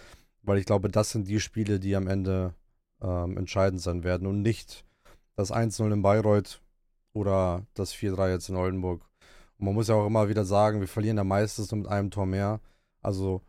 [0.41, 2.55] Weil ich glaube, das sind die Spiele, die am Ende
[3.01, 4.83] ähm, entscheidend sein werden und nicht
[5.35, 6.59] das 1-0 in Bayreuth
[7.13, 9.03] oder das 4-3 jetzt in Oldenburg.
[9.59, 12.09] Und man muss ja auch immer wieder sagen, wir verlieren ja meistens nur mit einem
[12.09, 12.61] Tor mehr.
[13.01, 13.43] Also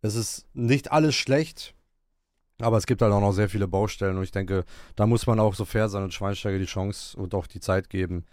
[0.00, 1.73] es ist nicht alles schlecht,
[2.60, 4.64] aber es gibt halt auch noch sehr viele Baustellen und ich denke,
[4.96, 7.90] da muss man auch so fair sein und Schweinsteiger die Chance und auch die Zeit
[7.90, 8.24] geben,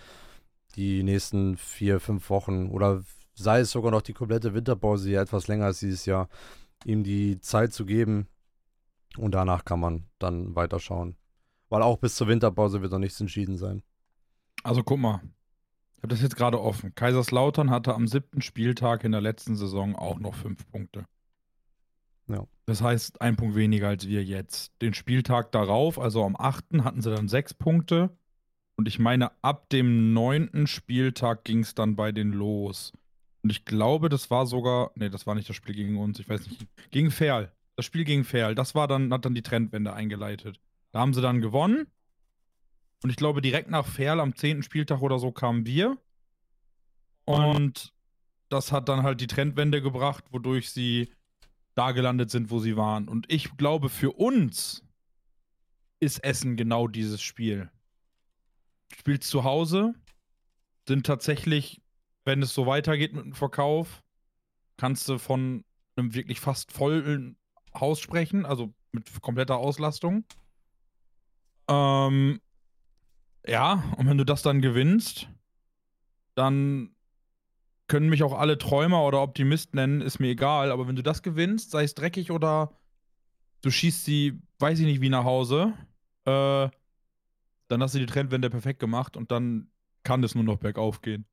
[0.76, 3.04] die nächsten vier, fünf Wochen oder
[3.34, 6.30] sei es sogar noch die komplette Winterpause, die etwas länger als dieses Jahr,
[6.86, 8.28] ihm die Zeit zu geben
[9.18, 11.16] und danach kann man dann weiterschauen.
[11.70, 13.82] Weil auch bis zur Winterpause wird noch nichts entschieden sein.
[14.64, 15.22] Also guck mal,
[15.98, 16.94] ich habe das jetzt gerade offen.
[16.96, 21.06] Kaiserslautern hatte am siebten Spieltag in der letzten Saison auch noch fünf Punkte.
[22.28, 22.48] Ja.
[22.66, 24.72] Das heißt, ein Punkt weniger als wir jetzt.
[24.82, 28.16] Den Spieltag darauf, also am achten, hatten sie dann sechs Punkte.
[28.78, 32.94] Und ich meine, ab dem neunten Spieltag ging es dann bei den los.
[33.44, 36.30] Und ich glaube, das war sogar, nee, das war nicht das Spiel gegen uns, ich
[36.30, 37.52] weiß nicht, gegen Ferl.
[37.76, 40.60] Das Spiel gegen Ferl, das war dann, hat dann die Trendwende eingeleitet.
[40.92, 41.88] Da haben sie dann gewonnen.
[43.04, 44.62] Und ich glaube, direkt nach Ferl am 10.
[44.64, 45.98] Spieltag oder so kamen wir.
[47.26, 47.94] Und
[48.50, 51.10] das hat dann halt die Trendwende gebracht, wodurch sie
[51.82, 53.08] da gelandet sind, wo sie waren.
[53.08, 54.84] Und ich glaube, für uns
[56.00, 57.72] ist Essen genau dieses Spiel.
[58.90, 59.96] Du spielst zu Hause,
[60.88, 61.82] sind tatsächlich,
[62.24, 64.04] wenn es so weitergeht mit dem Verkauf,
[64.78, 65.66] kannst du von
[65.96, 67.36] einem wirklich fast vollen
[67.74, 70.24] Haus sprechen, also mit kompletter Auslastung.
[71.68, 72.42] Ähm,
[73.48, 75.30] ja, und wenn du das dann gewinnst,
[76.36, 76.96] dann
[77.92, 80.72] können mich auch alle Träumer oder Optimist nennen, ist mir egal.
[80.72, 82.72] Aber wenn du das gewinnst, sei es dreckig oder
[83.62, 85.74] du schießt sie, weiß ich nicht wie nach Hause,
[86.24, 86.70] äh,
[87.68, 89.68] dann hast du die Trendwende perfekt gemacht und dann
[90.04, 91.26] kann es nur noch bergauf gehen.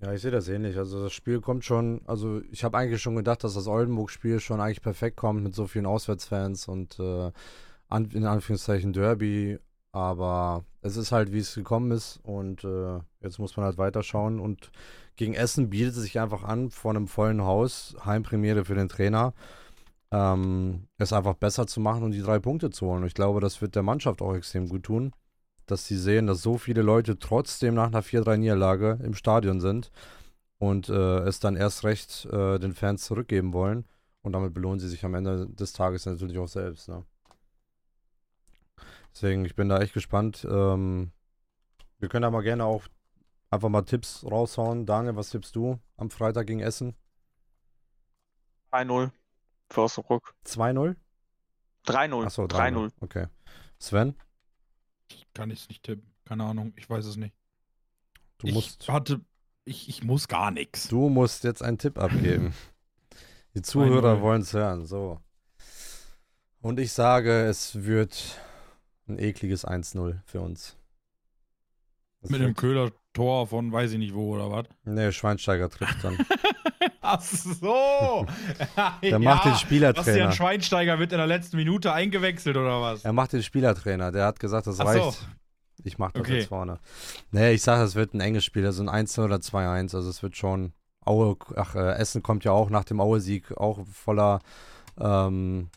[0.00, 0.76] Ja, ich sehe das ähnlich.
[0.78, 4.60] Also das Spiel kommt schon, also ich habe eigentlich schon gedacht, dass das Oldenburg-Spiel schon
[4.60, 7.30] eigentlich perfekt kommt mit so vielen Auswärtsfans und äh,
[7.88, 9.60] an, in Anführungszeichen Derby,
[9.92, 14.40] aber es ist halt, wie es gekommen ist und äh, jetzt muss man halt weiterschauen
[14.40, 14.72] und
[15.16, 19.34] gegen Essen bietet es sich einfach an, vor einem vollen Haus, Heimpremiere für den Trainer,
[20.10, 23.02] ähm, es einfach besser zu machen und die drei Punkte zu holen.
[23.02, 25.12] Und ich glaube, das wird der Mannschaft auch extrem gut tun,
[25.66, 29.90] dass sie sehen, dass so viele Leute trotzdem nach einer 4-3-Niederlage im Stadion sind
[30.58, 33.84] und äh, es dann erst recht äh, den Fans zurückgeben wollen.
[34.22, 36.88] Und damit belohnen sie sich am Ende des Tages natürlich auch selbst.
[36.88, 37.04] Ne?
[39.12, 40.46] Deswegen, ich bin da echt gespannt.
[40.48, 41.10] Ähm,
[41.98, 42.86] wir können da mal gerne auch
[43.52, 44.86] einfach mal Tipps raushauen.
[44.86, 46.94] Daniel, was tippst du am Freitag gegen Essen?
[48.72, 49.10] 3-0
[49.70, 50.34] für Osnabrück.
[50.46, 50.96] 2-0?
[51.86, 52.24] 3-0.
[52.24, 52.90] Achso, 3-0.
[53.00, 53.26] Okay.
[53.78, 54.14] Sven?
[55.08, 56.10] Ich kann es nicht tippen.
[56.24, 56.72] Keine Ahnung.
[56.76, 57.34] Ich weiß es nicht.
[58.38, 58.88] Du ich musst.
[58.88, 59.20] hatte
[59.64, 60.88] ich, ich muss gar nichts.
[60.88, 62.54] Du musst jetzt einen Tipp abgeben.
[63.54, 64.20] Die Zuhörer 2-0.
[64.22, 64.86] wollen es hören.
[64.86, 65.20] So.
[66.60, 68.40] Und ich sage, es wird
[69.08, 70.76] ein ekliges 1-0 für uns.
[72.22, 72.54] Das Mit wird- einem
[73.12, 74.66] Köhler-Tor von weiß ich nicht wo oder was.
[74.84, 76.18] Nee, Schweinsteiger trifft dann.
[77.00, 78.26] Ach so.
[79.02, 80.04] Der macht den Spielertrainer.
[80.04, 83.04] Bastian Schweinsteiger wird in der letzten Minute eingewechselt oder was?
[83.04, 84.12] Er macht den Spielertrainer.
[84.12, 85.00] Der hat gesagt, das Ach so.
[85.00, 85.28] reicht.
[85.84, 86.38] Ich mach das Okay.
[86.38, 86.78] jetzt vorne.
[87.32, 88.64] Nee, ich sage, es wird ein enges Spiel.
[88.64, 89.96] Also ein 1 oder 2-1.
[89.96, 90.72] Also es wird schon.
[91.04, 94.38] Aue, ach, äh, Essen kommt ja auch nach dem Aue-Sieg auch voller,
[95.00, 95.68] ähm,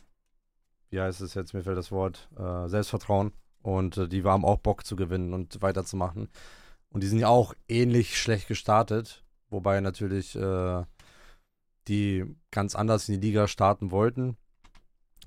[0.90, 3.32] wie heißt es jetzt, mir fällt das Wort, äh, Selbstvertrauen.
[3.60, 6.28] Und äh, die haben auch Bock zu gewinnen und weiterzumachen.
[6.96, 9.22] Und die sind ja auch ähnlich schlecht gestartet.
[9.50, 10.82] Wobei natürlich äh,
[11.88, 14.38] die ganz anders in die Liga starten wollten.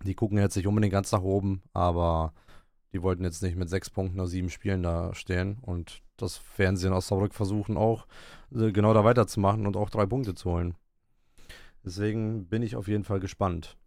[0.04, 2.34] Die gucken jetzt nicht unbedingt ganz nach oben, aber
[2.92, 5.60] die wollten jetzt nicht mit sechs Punkten aus sieben Spielen da stehen.
[5.62, 8.08] Und das werden sie in Osnabrück versuchen, auch
[8.52, 10.74] äh, genau da weiterzumachen und auch drei Punkte zu holen.
[11.86, 13.78] Deswegen bin ich auf jeden Fall gespannt.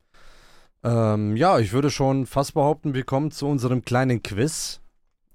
[0.84, 4.80] Ähm, ja, ich würde schon fast behaupten, wir kommen zu unserem kleinen Quiz.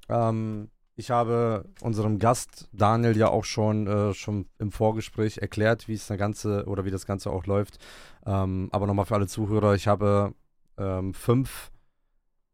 [0.08, 5.94] Ähm, ich habe unserem Gast Daniel ja auch schon, äh, schon im Vorgespräch erklärt, wie
[5.94, 7.78] es das Ganze oder wie das Ganze auch läuft.
[8.26, 10.34] Ähm, aber nochmal für alle Zuhörer, ich habe
[10.80, 11.72] ähm, fünf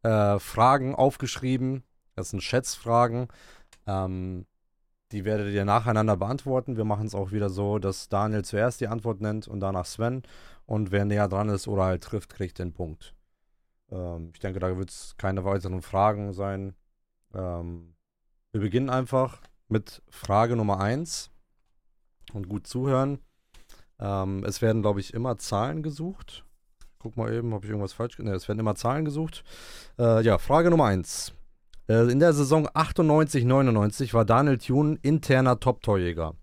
[0.02, 1.84] äh, Fragen aufgeschrieben.
[2.16, 3.28] Das sind Schätzfragen.
[3.86, 4.44] Ähm,
[5.10, 6.76] die werdet ihr nacheinander beantworten.
[6.76, 10.22] Wir machen es auch wieder so, dass Daniel zuerst die Antwort nennt und danach Sven.
[10.66, 13.14] Und wer näher dran ist oder halt trifft, kriegt den Punkt.
[13.90, 16.74] Ähm, ich denke, da wird es keine weiteren Fragen sein.
[17.32, 17.93] Ähm,
[18.54, 21.28] wir beginnen einfach mit Frage Nummer 1
[22.34, 23.18] und gut zuhören.
[23.98, 26.44] Ähm, es werden, glaube ich, immer Zahlen gesucht.
[27.00, 28.16] Guck mal eben, habe ich irgendwas falsch?
[28.20, 29.42] Ne, es werden immer Zahlen gesucht.
[29.98, 31.34] Äh, ja, Frage Nummer 1.
[31.88, 36.36] Äh, in der Saison 98-99 war Daniel Thune interner Top-Torjäger.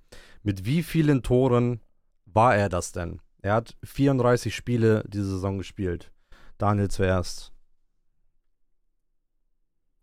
[0.44, 1.80] Mit wie vielen Toren
[2.26, 3.22] war er das denn?
[3.42, 6.12] Er hat 34 Spiele diese Saison gespielt.
[6.58, 7.54] Daniel zuerst.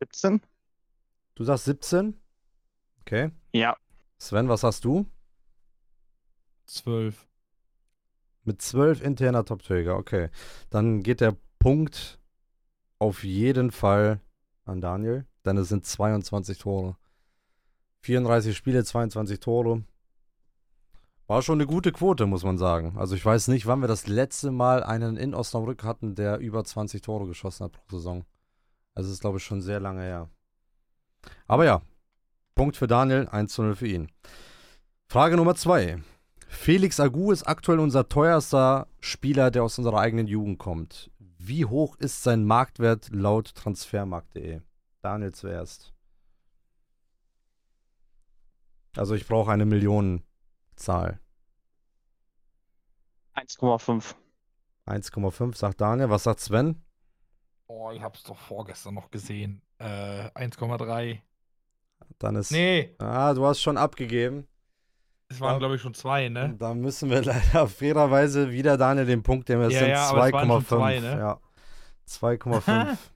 [0.01, 0.40] 17?
[1.38, 2.20] Du sagst 17?
[3.03, 3.31] Okay.
[3.53, 3.77] Ja.
[4.18, 5.07] Sven, was hast du?
[6.66, 7.29] 12.
[8.42, 10.31] Mit 12 interner Top-Torjäger, okay.
[10.68, 12.18] Dann geht der Punkt
[12.98, 14.20] auf jeden Fall
[14.64, 16.96] an Daniel, denn es sind 22 Tore.
[18.01, 19.85] 34 Spiele, 22 Tore.
[21.29, 22.98] War schon eine gute Quote, muss man sagen.
[22.98, 26.64] Also ich weiß nicht, wann wir das letzte Mal einen in Osnabrück hatten, der über
[26.64, 28.24] 20 Tore geschossen hat pro Saison.
[28.96, 30.29] Also es ist, glaube ich, schon sehr lange her.
[31.48, 31.82] Aber ja,
[32.54, 34.12] Punkt für Daniel, 1 zu 0 für ihn.
[35.06, 36.02] Frage Nummer 2.
[36.46, 41.11] Felix Agu ist aktuell unser teuerster Spieler, der aus unserer eigenen Jugend kommt.
[41.18, 44.61] Wie hoch ist sein Marktwert laut transfermarkt.de?
[45.00, 45.94] Daniel zuerst.
[48.96, 51.20] Also ich brauche eine Millionenzahl.
[53.37, 54.14] 1,5.
[54.87, 56.11] 1,5 sagt Daniel.
[56.11, 56.82] Was sagt Sven?
[57.68, 59.62] Oh, ich hab's doch vorgestern noch gesehen.
[59.78, 61.20] Äh, 1,3.
[62.18, 62.51] Dann ist.
[62.53, 64.47] Nee, Ah, du hast schon abgegeben.
[65.29, 66.55] es waren glaube ich schon zwei, ne?
[66.59, 69.62] Da müssen wir leider fairerweise wieder Daniel den Punkt nehmen.
[69.62, 70.66] Es Ja, sind ja, aber es waren schon 2,5.
[70.66, 71.18] zwei, ne?
[71.18, 71.40] Ja.
[72.09, 72.97] 2,5.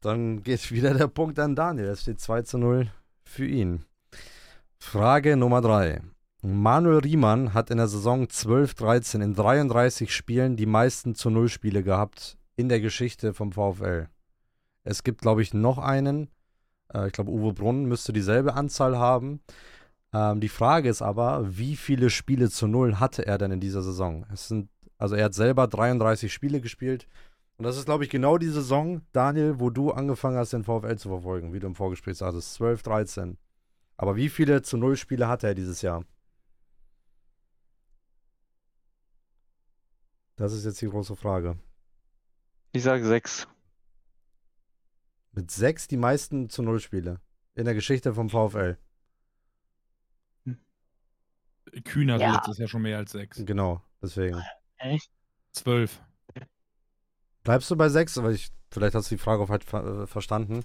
[0.00, 1.86] Dann geht wieder der Punkt an Daniel.
[1.88, 2.90] Es steht 2 zu 0
[3.24, 3.84] für ihn.
[4.78, 6.00] Frage Nummer 3.
[6.42, 11.82] Manuel Riemann hat in der Saison 12-13 in 33 Spielen die meisten zu Null Spiele
[11.82, 14.06] gehabt in der Geschichte vom VfL.
[14.84, 16.30] Es gibt, glaube ich, noch einen.
[16.92, 19.40] Äh, ich glaube, Uwe Brunn müsste dieselbe Anzahl haben.
[20.12, 23.82] Ähm, die Frage ist aber, wie viele Spiele zu Null hatte er denn in dieser
[23.82, 24.26] Saison?
[24.32, 27.06] Es sind, also er hat selber 33 Spiele gespielt.
[27.58, 30.96] Und das ist, glaube ich, genau die Saison, Daniel, wo du angefangen hast, den VfL
[30.96, 32.54] zu verfolgen, wie du im Vorgespräch sagtest.
[32.54, 33.38] 12, 13.
[33.96, 36.04] Aber wie viele zu Null Spiele hatte er dieses Jahr?
[40.36, 41.58] Das ist jetzt die große Frage.
[42.70, 43.48] Ich sage 6.
[45.32, 47.20] Mit sechs die meisten zu Null Spiele
[47.54, 48.76] in der Geschichte vom VfL.
[51.84, 52.34] Kühn hatte Ja.
[52.36, 53.44] letztes Jahr schon mehr als sechs.
[53.44, 54.42] Genau, deswegen.
[54.78, 55.10] Echt?
[55.52, 56.00] Zwölf.
[57.44, 58.16] Bleibst du bei sechs?
[58.18, 60.64] Aber ich, vielleicht hast du die Frage auch halt ver verstanden.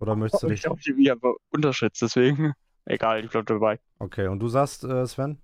[0.00, 0.62] Oder möchtest du Ich dich.
[0.62, 1.16] glaube, die wieder
[1.50, 2.52] unterschätzt, deswegen.
[2.84, 3.80] Egal, ich bleib dabei.
[3.98, 5.38] Okay, und du sagst, äh, Sven?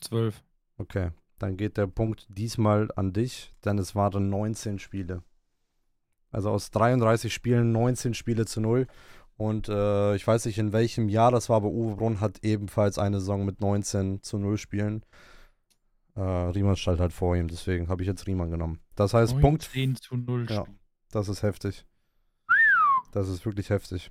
[0.00, 0.42] Zwölf.
[0.76, 5.22] Okay, dann geht der Punkt diesmal an dich, denn es waren 19 Spiele.
[6.34, 8.86] Also aus 33 Spielen 19 Spiele zu null.
[9.36, 12.98] Und äh, ich weiß nicht, in welchem Jahr das war, aber Uwe Brunn hat ebenfalls
[12.98, 15.04] eine Saison mit 19 zu 0 Spielen.
[16.16, 18.80] Äh, Riemann stand halt vor ihm, deswegen habe ich jetzt Riemann genommen.
[18.94, 20.64] Das heißt, Punkt 10 zu 0 Ja.
[21.10, 21.84] Das ist heftig.
[23.12, 24.10] Das ist wirklich heftig.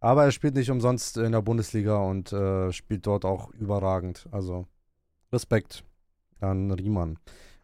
[0.00, 4.26] Aber er spielt nicht umsonst in der Bundesliga und äh, spielt dort auch überragend.
[4.30, 4.66] Also
[5.32, 5.84] Respekt
[6.40, 7.18] an Riemann.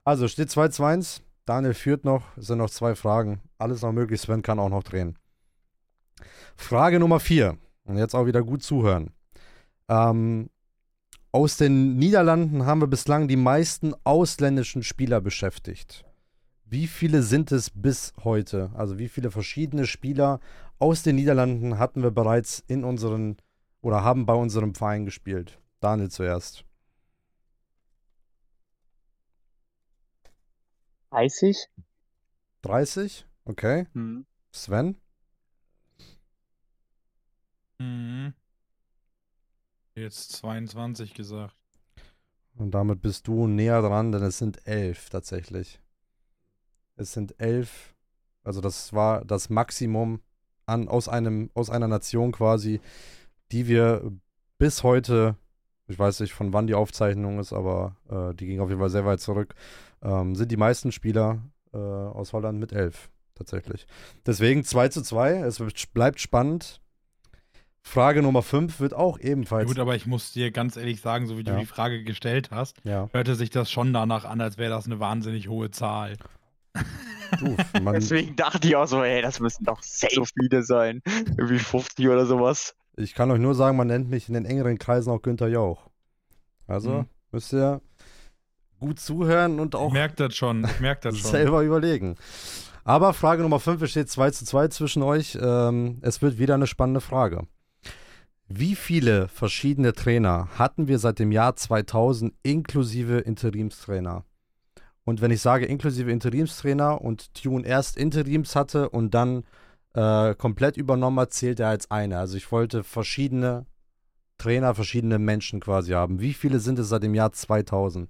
[0.05, 1.23] Also steht 2 zu 1.
[1.47, 2.25] Daniel führt noch.
[2.37, 3.41] Sind noch zwei Fragen.
[3.57, 4.21] Alles noch möglich.
[4.21, 5.17] Sven kann auch noch drehen.
[6.57, 7.57] Frage Nummer 4.
[7.85, 9.13] Und jetzt auch wieder gut zuhören.
[9.89, 10.51] Ähm,
[11.31, 16.05] aus den Niederlanden haben wir bislang die meisten ausländischen Spieler beschäftigt.
[16.65, 18.71] Wie viele sind es bis heute?
[18.75, 20.41] Also wie viele verschiedene Spieler
[20.81, 23.37] aus den Niederlanden hatten wir bereits in unseren
[23.83, 25.61] oder haben bei unserem Verein gespielt?
[25.79, 26.66] Daniel zuerst.
[31.17, 31.71] 30?
[32.61, 33.27] 30?
[33.47, 33.87] Okay.
[33.95, 34.27] Hm.
[34.53, 34.97] Sven?
[37.79, 38.35] Mhm.
[39.95, 41.57] Jetzt 22 gesagt.
[42.55, 45.81] Und damit bist du näher dran, denn es sind elf tatsächlich.
[46.97, 47.95] Es sind elf.
[48.45, 50.21] Also das war das Maximum
[50.67, 52.83] an, aus, einem, aus einer Nation quasi,
[53.53, 54.13] die wir
[54.59, 55.37] bis heute,
[55.89, 58.91] ich weiß nicht, von wann die Aufzeichnung ist, aber äh, die ging auf jeden Fall
[58.91, 59.55] sehr weit zurück,
[60.07, 61.43] ähm, sind die meisten Spieler
[61.75, 63.87] äh, aus Holland mit elf tatsächlich.
[64.25, 65.41] Deswegen 2 zu 2.
[65.41, 65.61] Es
[65.93, 66.81] bleibt spannend.
[67.83, 69.69] Frage Nummer 5 wird auch ebenfalls.
[69.69, 71.55] Gut, aber ich muss dir ganz ehrlich sagen, so wie Ja.
[71.55, 74.87] du die Frage gestellt hast, ja, hörte sich das schon danach an, als wäre das
[74.87, 76.17] eine wahnsinnig hohe Zahl.
[77.39, 81.01] du, man, Deswegen dachte ich auch so, ey, das müssen doch so viele sein.
[81.37, 82.75] Irgendwie 50 oder sowas.
[82.97, 85.89] ich kann euch nur sagen, man nennt mich in den engeren Kreisen auch Günther Jauch.
[86.67, 87.07] Also Mhm.
[87.33, 87.81] müsst ihr
[88.79, 91.31] gut zuhören und Ich auch merke das schon, ich merke das schon.
[91.31, 92.17] selber überlegen.
[92.85, 95.37] Aber Frage Nummer 5, es steht 2 zu 2 zwischen euch.
[95.41, 97.47] Ähm, es wird wieder eine spannende Frage.
[98.49, 104.25] Wie viele verschiedene Trainer hatten wir seit dem Jahr 2000 inklusive Interimstrainer?
[105.05, 109.43] Und wenn ich sage inklusive Interimstrainer und Tune erst Interims hatte und dann
[109.95, 112.19] äh, komplett übernommen hat, zählt er als eine.
[112.19, 113.67] Also ich wollte verschiedene
[114.39, 116.21] Trainer, verschiedene Menschen quasi haben.
[116.21, 118.09] Wie viele sind es seit dem Jahr 2000?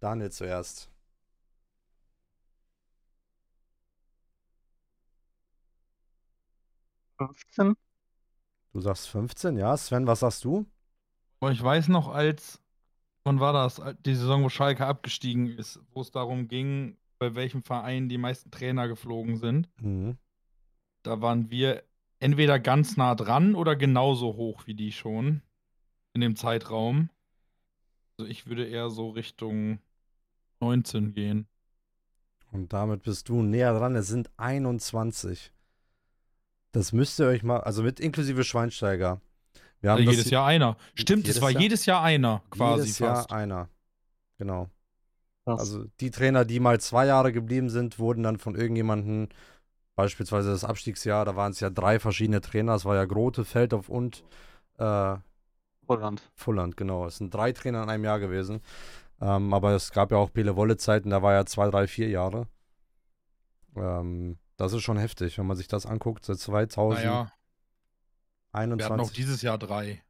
[0.00, 0.90] Daniel zuerst.
[7.18, 7.74] Fünfzehn?
[8.72, 9.76] Du sagst 15, ja.
[9.76, 10.64] Sven, was sagst du?
[11.40, 12.62] Aber ich weiß noch, als,
[13.24, 13.80] wann war das?
[14.06, 18.50] Die Saison, wo Schalke abgestiegen ist, wo es darum ging, bei welchem Verein die meisten
[18.50, 19.68] Trainer geflogen sind.
[19.80, 20.16] Mhm.
[21.02, 21.84] Da waren wir
[22.20, 25.42] entweder ganz nah dran oder genauso hoch wie die schon
[26.14, 27.10] in dem Zeitraum.
[28.16, 29.78] Also ich würde eher so Richtung
[30.60, 31.46] 19 gehen.
[32.52, 33.94] Und damit bist du näher dran.
[33.96, 35.52] Es sind 21.
[36.72, 39.20] Das müsst ihr euch mal, also mit inklusive Schweinsteiger.
[39.80, 40.76] Wir haben Also das jedes Jahr einer.
[40.94, 43.30] Stimmt, es war Jahr- jedes Jahr einer quasi jedes fast.
[43.30, 43.68] Jahr einer.
[44.38, 44.68] Genau.
[45.44, 45.60] Krass.
[45.60, 49.28] Also die Trainer, die mal zwei Jahre geblieben sind, wurden dann von irgendjemandem,
[49.96, 52.74] beispielsweise das Abstiegsjahr, da waren es ja drei verschiedene Trainer.
[52.74, 54.22] Es war ja Grote, Feldhoff und
[54.78, 55.16] äh,
[55.88, 56.30] Holland.
[56.34, 57.06] Fulland, genau.
[57.06, 58.60] Es sind drei Trainer in einem Jahr gewesen.
[59.20, 62.46] Ähm, aber es gab ja auch Pele Wolle-Zeiten, da war ja zwei, drei, vier Jahre.
[63.76, 67.04] Ähm, das ist schon heftig, wenn man sich das anguckt, seit 2021.
[67.04, 67.32] Naja,
[68.52, 69.16] wir hatten auch 21.
[69.16, 70.02] dieses Jahr drei.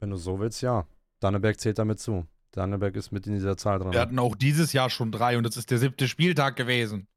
[0.00, 0.86] Wenn du so willst, ja.
[1.20, 2.26] Danneberg zählt damit zu.
[2.52, 3.92] Danneberg ist mit in dieser Zahl drin.
[3.92, 7.08] Wir hatten auch dieses Jahr schon drei und es ist der siebte Spieltag gewesen.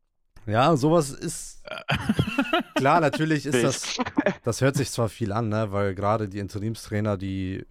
[0.47, 1.64] Ja, sowas ist.
[2.76, 3.97] Klar, natürlich ist das.
[4.43, 5.72] Das hört sich zwar viel an, ne?
[5.72, 7.66] Weil gerade die Interimstrainer, die.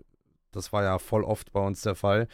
[0.52, 2.28] Das war ja voll oft bei uns der Fall,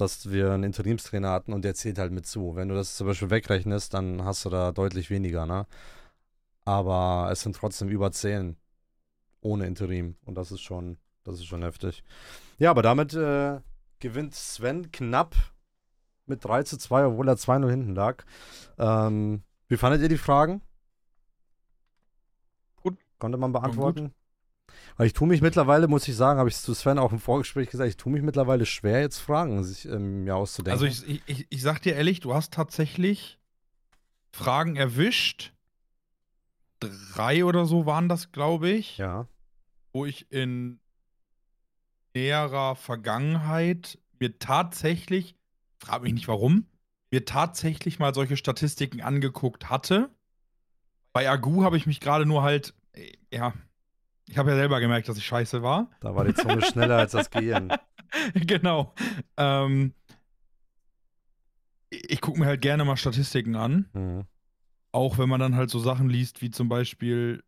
[0.00, 2.56] dass wir einen Interimstrainer hatten und der zählt halt mit zu.
[2.56, 5.66] Wenn du das zum Beispiel wegrechnest, dann hast du da deutlich weniger, ne?
[6.64, 8.56] Aber es sind trotzdem über 10
[9.40, 10.16] ohne Interim.
[10.24, 12.02] Und das ist schon, das ist schon heftig.
[12.58, 13.60] Ja, aber damit äh,
[14.00, 15.34] gewinnt Sven knapp
[16.26, 18.24] mit 3 zu 2, obwohl er 2-0 hinten lag.
[18.78, 20.62] Ähm, wie fandet ihr die Fragen?
[22.82, 22.98] Gut.
[23.18, 24.14] Konnte man beantworten?
[24.98, 27.70] Weil ich tue mich mittlerweile, muss ich sagen, habe ich zu Sven auch im Vorgespräch
[27.70, 30.72] gesagt, ich tue mich mittlerweile schwer, jetzt Fragen sich ähm, mir auszudenken.
[30.72, 33.38] Also ich, ich- ich, sag dir ehrlich, du hast tatsächlich
[34.32, 35.52] Fragen erwischt.
[36.80, 39.28] Drei oder so waren das, glaube ich, ja.
[39.92, 40.80] wo ich in
[42.14, 45.36] näherer Vergangenheit mir tatsächlich,
[45.78, 46.66] frag mich nicht warum,
[47.12, 50.10] mir tatsächlich mal solche Statistiken angeguckt hatte.
[51.12, 53.54] Bei Agu habe ich mich gerade nur halt, äh, ja,
[54.28, 55.90] ich habe ja selber gemerkt, dass ich scheiße war.
[56.00, 57.72] Da war die Zunge schneller als das Gehirn.
[58.34, 58.94] genau.
[59.36, 59.94] Ähm,
[61.90, 63.88] ich gucke mir halt gerne mal Statistiken an.
[63.94, 64.24] Mhm.
[64.92, 67.42] Auch wenn man dann halt so Sachen liest, wie zum Beispiel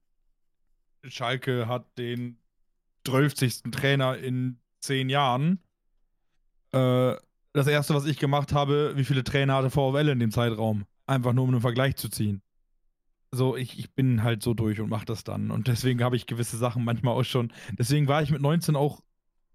[1.05, 2.39] Schalke hat den
[3.07, 3.71] 12.
[3.71, 5.61] Trainer in zehn Jahren.
[6.73, 7.15] Äh,
[7.53, 10.85] das erste, was ich gemacht habe, wie viele Trainer hatte VfL in dem Zeitraum?
[11.07, 12.43] Einfach nur um einen Vergleich zu ziehen.
[13.33, 15.51] So, ich, ich bin halt so durch und mach das dann.
[15.51, 17.53] Und deswegen habe ich gewisse Sachen manchmal auch schon.
[17.79, 19.01] Deswegen war ich mit 19 auch.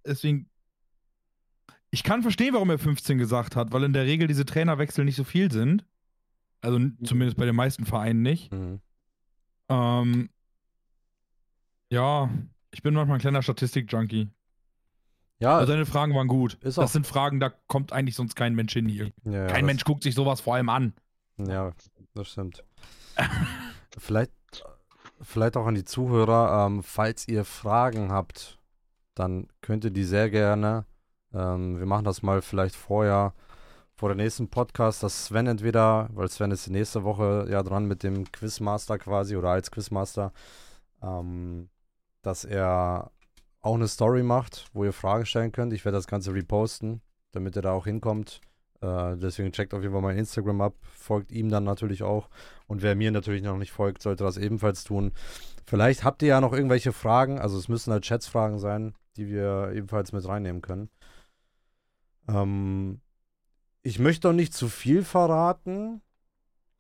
[0.06, 0.50] Deswegen.
[1.92, 5.16] Ich kann verstehen, warum er 15 gesagt hat, weil in der Regel diese Trainerwechsel nicht
[5.16, 5.86] so viel sind.
[6.62, 8.52] Also n- zumindest bei den meisten Vereinen nicht.
[8.52, 8.80] Mhm.
[9.70, 10.30] Ähm,
[11.90, 12.30] ja,
[12.72, 14.30] ich bin manchmal ein kleiner Statistik-Junkie.
[15.40, 16.56] Ja, Also deine Fragen waren gut.
[16.62, 19.12] Ist auch- das sind Fragen, da kommt eigentlich sonst kein Mensch hin hier.
[19.26, 20.94] ja, ja, kein Mensch guckt sich sowas vor allem an.
[21.38, 21.72] Ja,
[22.14, 22.64] das stimmt.
[23.98, 24.32] vielleicht,
[25.22, 28.60] vielleicht auch an die Zuhörer, ähm, falls ihr Fragen habt,
[29.14, 30.86] dann könnt ihr die sehr gerne,
[31.34, 33.34] ähm, wir machen das mal vielleicht vorher,
[33.96, 38.04] vor der nächsten Podcast, dass Sven entweder, weil Sven ist nächste Woche ja dran mit
[38.04, 40.34] dem Quizmaster quasi oder als Quizmaster,
[41.02, 41.70] ähm,
[42.22, 43.12] dass er
[43.62, 45.72] auch eine Story macht, wo ihr Fragen stellen könnt.
[45.72, 48.42] Ich werde das Ganze reposten, damit ihr da auch hinkommt.
[48.86, 52.30] Äh, deswegen checkt auf jeden Fall mein Instagram ab, folgt ihm dann natürlich auch.
[52.68, 55.12] Und wer mir natürlich noch nicht folgt, sollte das ebenfalls tun.
[55.66, 59.72] Vielleicht habt ihr ja noch irgendwelche Fragen, also es müssen halt Chatsfragen sein, die wir
[59.74, 60.90] ebenfalls mit reinnehmen können.
[62.28, 63.02] Ähm,
[63.82, 66.02] ich möchte noch nicht zu viel verraten,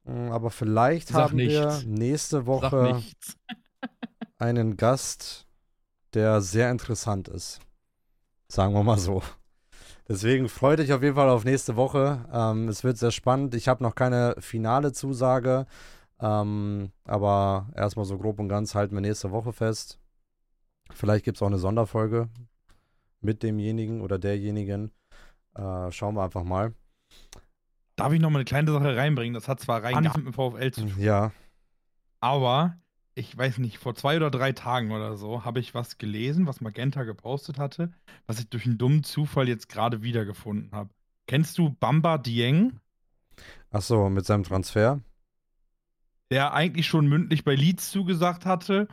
[0.03, 1.85] mh, aber vielleicht Sag haben wir nichts.
[1.85, 3.03] nächste Sag Woche
[4.37, 5.47] einen Gast,
[6.13, 7.59] der sehr interessant ist.
[8.47, 9.23] Sagen wir mal so.
[10.07, 12.25] Deswegen freut euch auf jeden Fall auf nächste Woche.
[12.31, 13.55] Ähm, es wird sehr spannend.
[13.55, 15.65] Ich habe noch keine finale Zusage,
[16.19, 19.99] ähm, aber erstmal so grob und ganz halten wir nächste Woche fest.
[20.93, 22.29] Vielleicht gibt es auch eine Sonderfolge
[23.19, 24.91] mit demjenigen oder derjenigen.
[25.55, 26.73] Äh, schauen wir einfach mal.
[27.95, 29.33] Darf ich noch mal eine kleine Sache reinbringen?
[29.33, 31.31] Das hat zwar rein gar nichts mit dem VfL zu tun, Ja,
[32.19, 32.77] aber
[33.15, 36.61] ich weiß nicht, vor zwei oder drei Tagen oder so habe ich was gelesen, was
[36.61, 37.91] Magenta gepostet hatte,
[38.27, 40.89] was ich durch einen dummen Zufall jetzt gerade wiedergefunden habe.
[41.27, 42.79] Kennst du Bamba Dieng,
[43.71, 45.01] achso, mit seinem Transfer.
[46.31, 48.87] der eigentlich schon mündlich bei Leeds zugesagt hatte,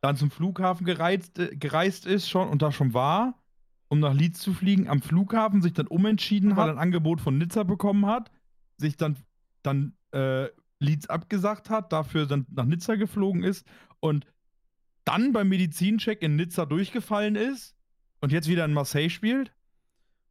[0.00, 3.34] dann zum Flughafen gereist, äh, gereist ist schon und da schon war,
[3.88, 7.62] um nach Leeds zu fliegen, am Flughafen sich dann umentschieden hat, ein Angebot von Nizza
[7.64, 8.30] bekommen hat,
[8.78, 9.16] sich dann,
[9.62, 10.48] dann äh,
[10.82, 13.66] Leeds abgesagt hat, dafür dann nach Nizza geflogen ist
[14.00, 14.26] und
[15.04, 17.74] dann beim Medizincheck in Nizza durchgefallen ist
[18.20, 19.52] und jetzt wieder in Marseille spielt.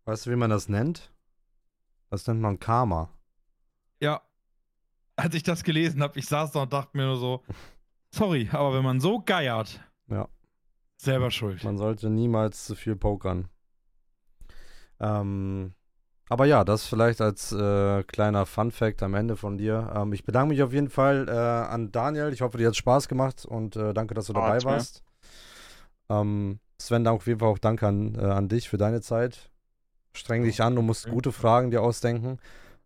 [0.06, 1.12] Weißt du, wie man das nennt?
[2.10, 3.10] Das nennt man Karma.
[4.02, 4.22] Ja,
[5.16, 7.44] als ich das gelesen habe, ich saß da und dachte mir nur so,
[8.12, 10.28] sorry, aber wenn man so geiert, Ja.
[10.98, 11.64] selber schuld.
[11.64, 13.48] Man sollte niemals zu viel pokern.
[15.00, 15.74] Ähm,
[16.32, 19.92] aber ja, das vielleicht als äh, kleiner Fun-Fact am Ende von dir.
[19.96, 22.32] Ähm, ich bedanke mich auf jeden Fall äh, an Daniel.
[22.32, 25.04] Ich hoffe, dir hat Spaß gemacht und äh, danke, dass du Ah, dabei warst.
[26.10, 29.50] Ähm, Sven, auf jeden Fall auch danke an, äh, an dich für deine Zeit.
[30.14, 32.40] Streng dich an, du musst gute Fragen dir ausdenken.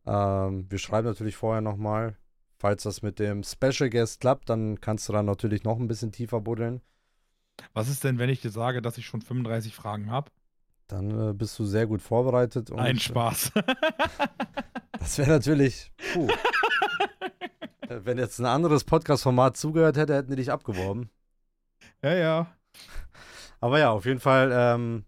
[0.05, 2.17] Ähm, wir schreiben natürlich vorher nochmal.
[2.57, 6.11] Falls das mit dem Special Guest klappt, dann kannst du dann natürlich noch ein bisschen
[6.11, 6.81] tiefer buddeln.
[7.73, 10.31] Was ist denn, wenn ich dir sage, dass ich schon 35 Fragen habe?
[10.87, 12.69] Dann äh, bist du sehr gut vorbereitet.
[12.71, 13.51] Und, Ein Spaß.
[14.99, 15.91] Das wäre natürlich.
[16.13, 16.27] Puh.
[17.87, 21.11] Äh, Wenn jetzt ein anderes Podcast-Format zugehört hätte, hätten die dich abgeworben.
[22.01, 22.47] ja, ja.
[23.61, 24.49] Aber ja, auf jeden Fall.
[24.51, 25.05] Ähm,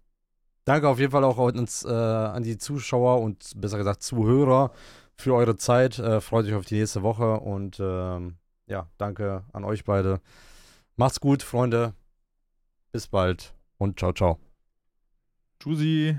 [0.64, 4.70] danke auf jeden Fall auch an uns, äh, an die Zuschauer und besser gesagt Zuhörer
[5.16, 5.98] für eure Zeit.
[5.98, 10.20] Äh, freut euch auf die nächste Woche und ähm, ja, danke an euch beide.
[10.96, 11.94] Macht's gut, Freunde.
[12.92, 14.47] Bis bald und ciao, ciao.
[15.60, 16.18] Tschüssi.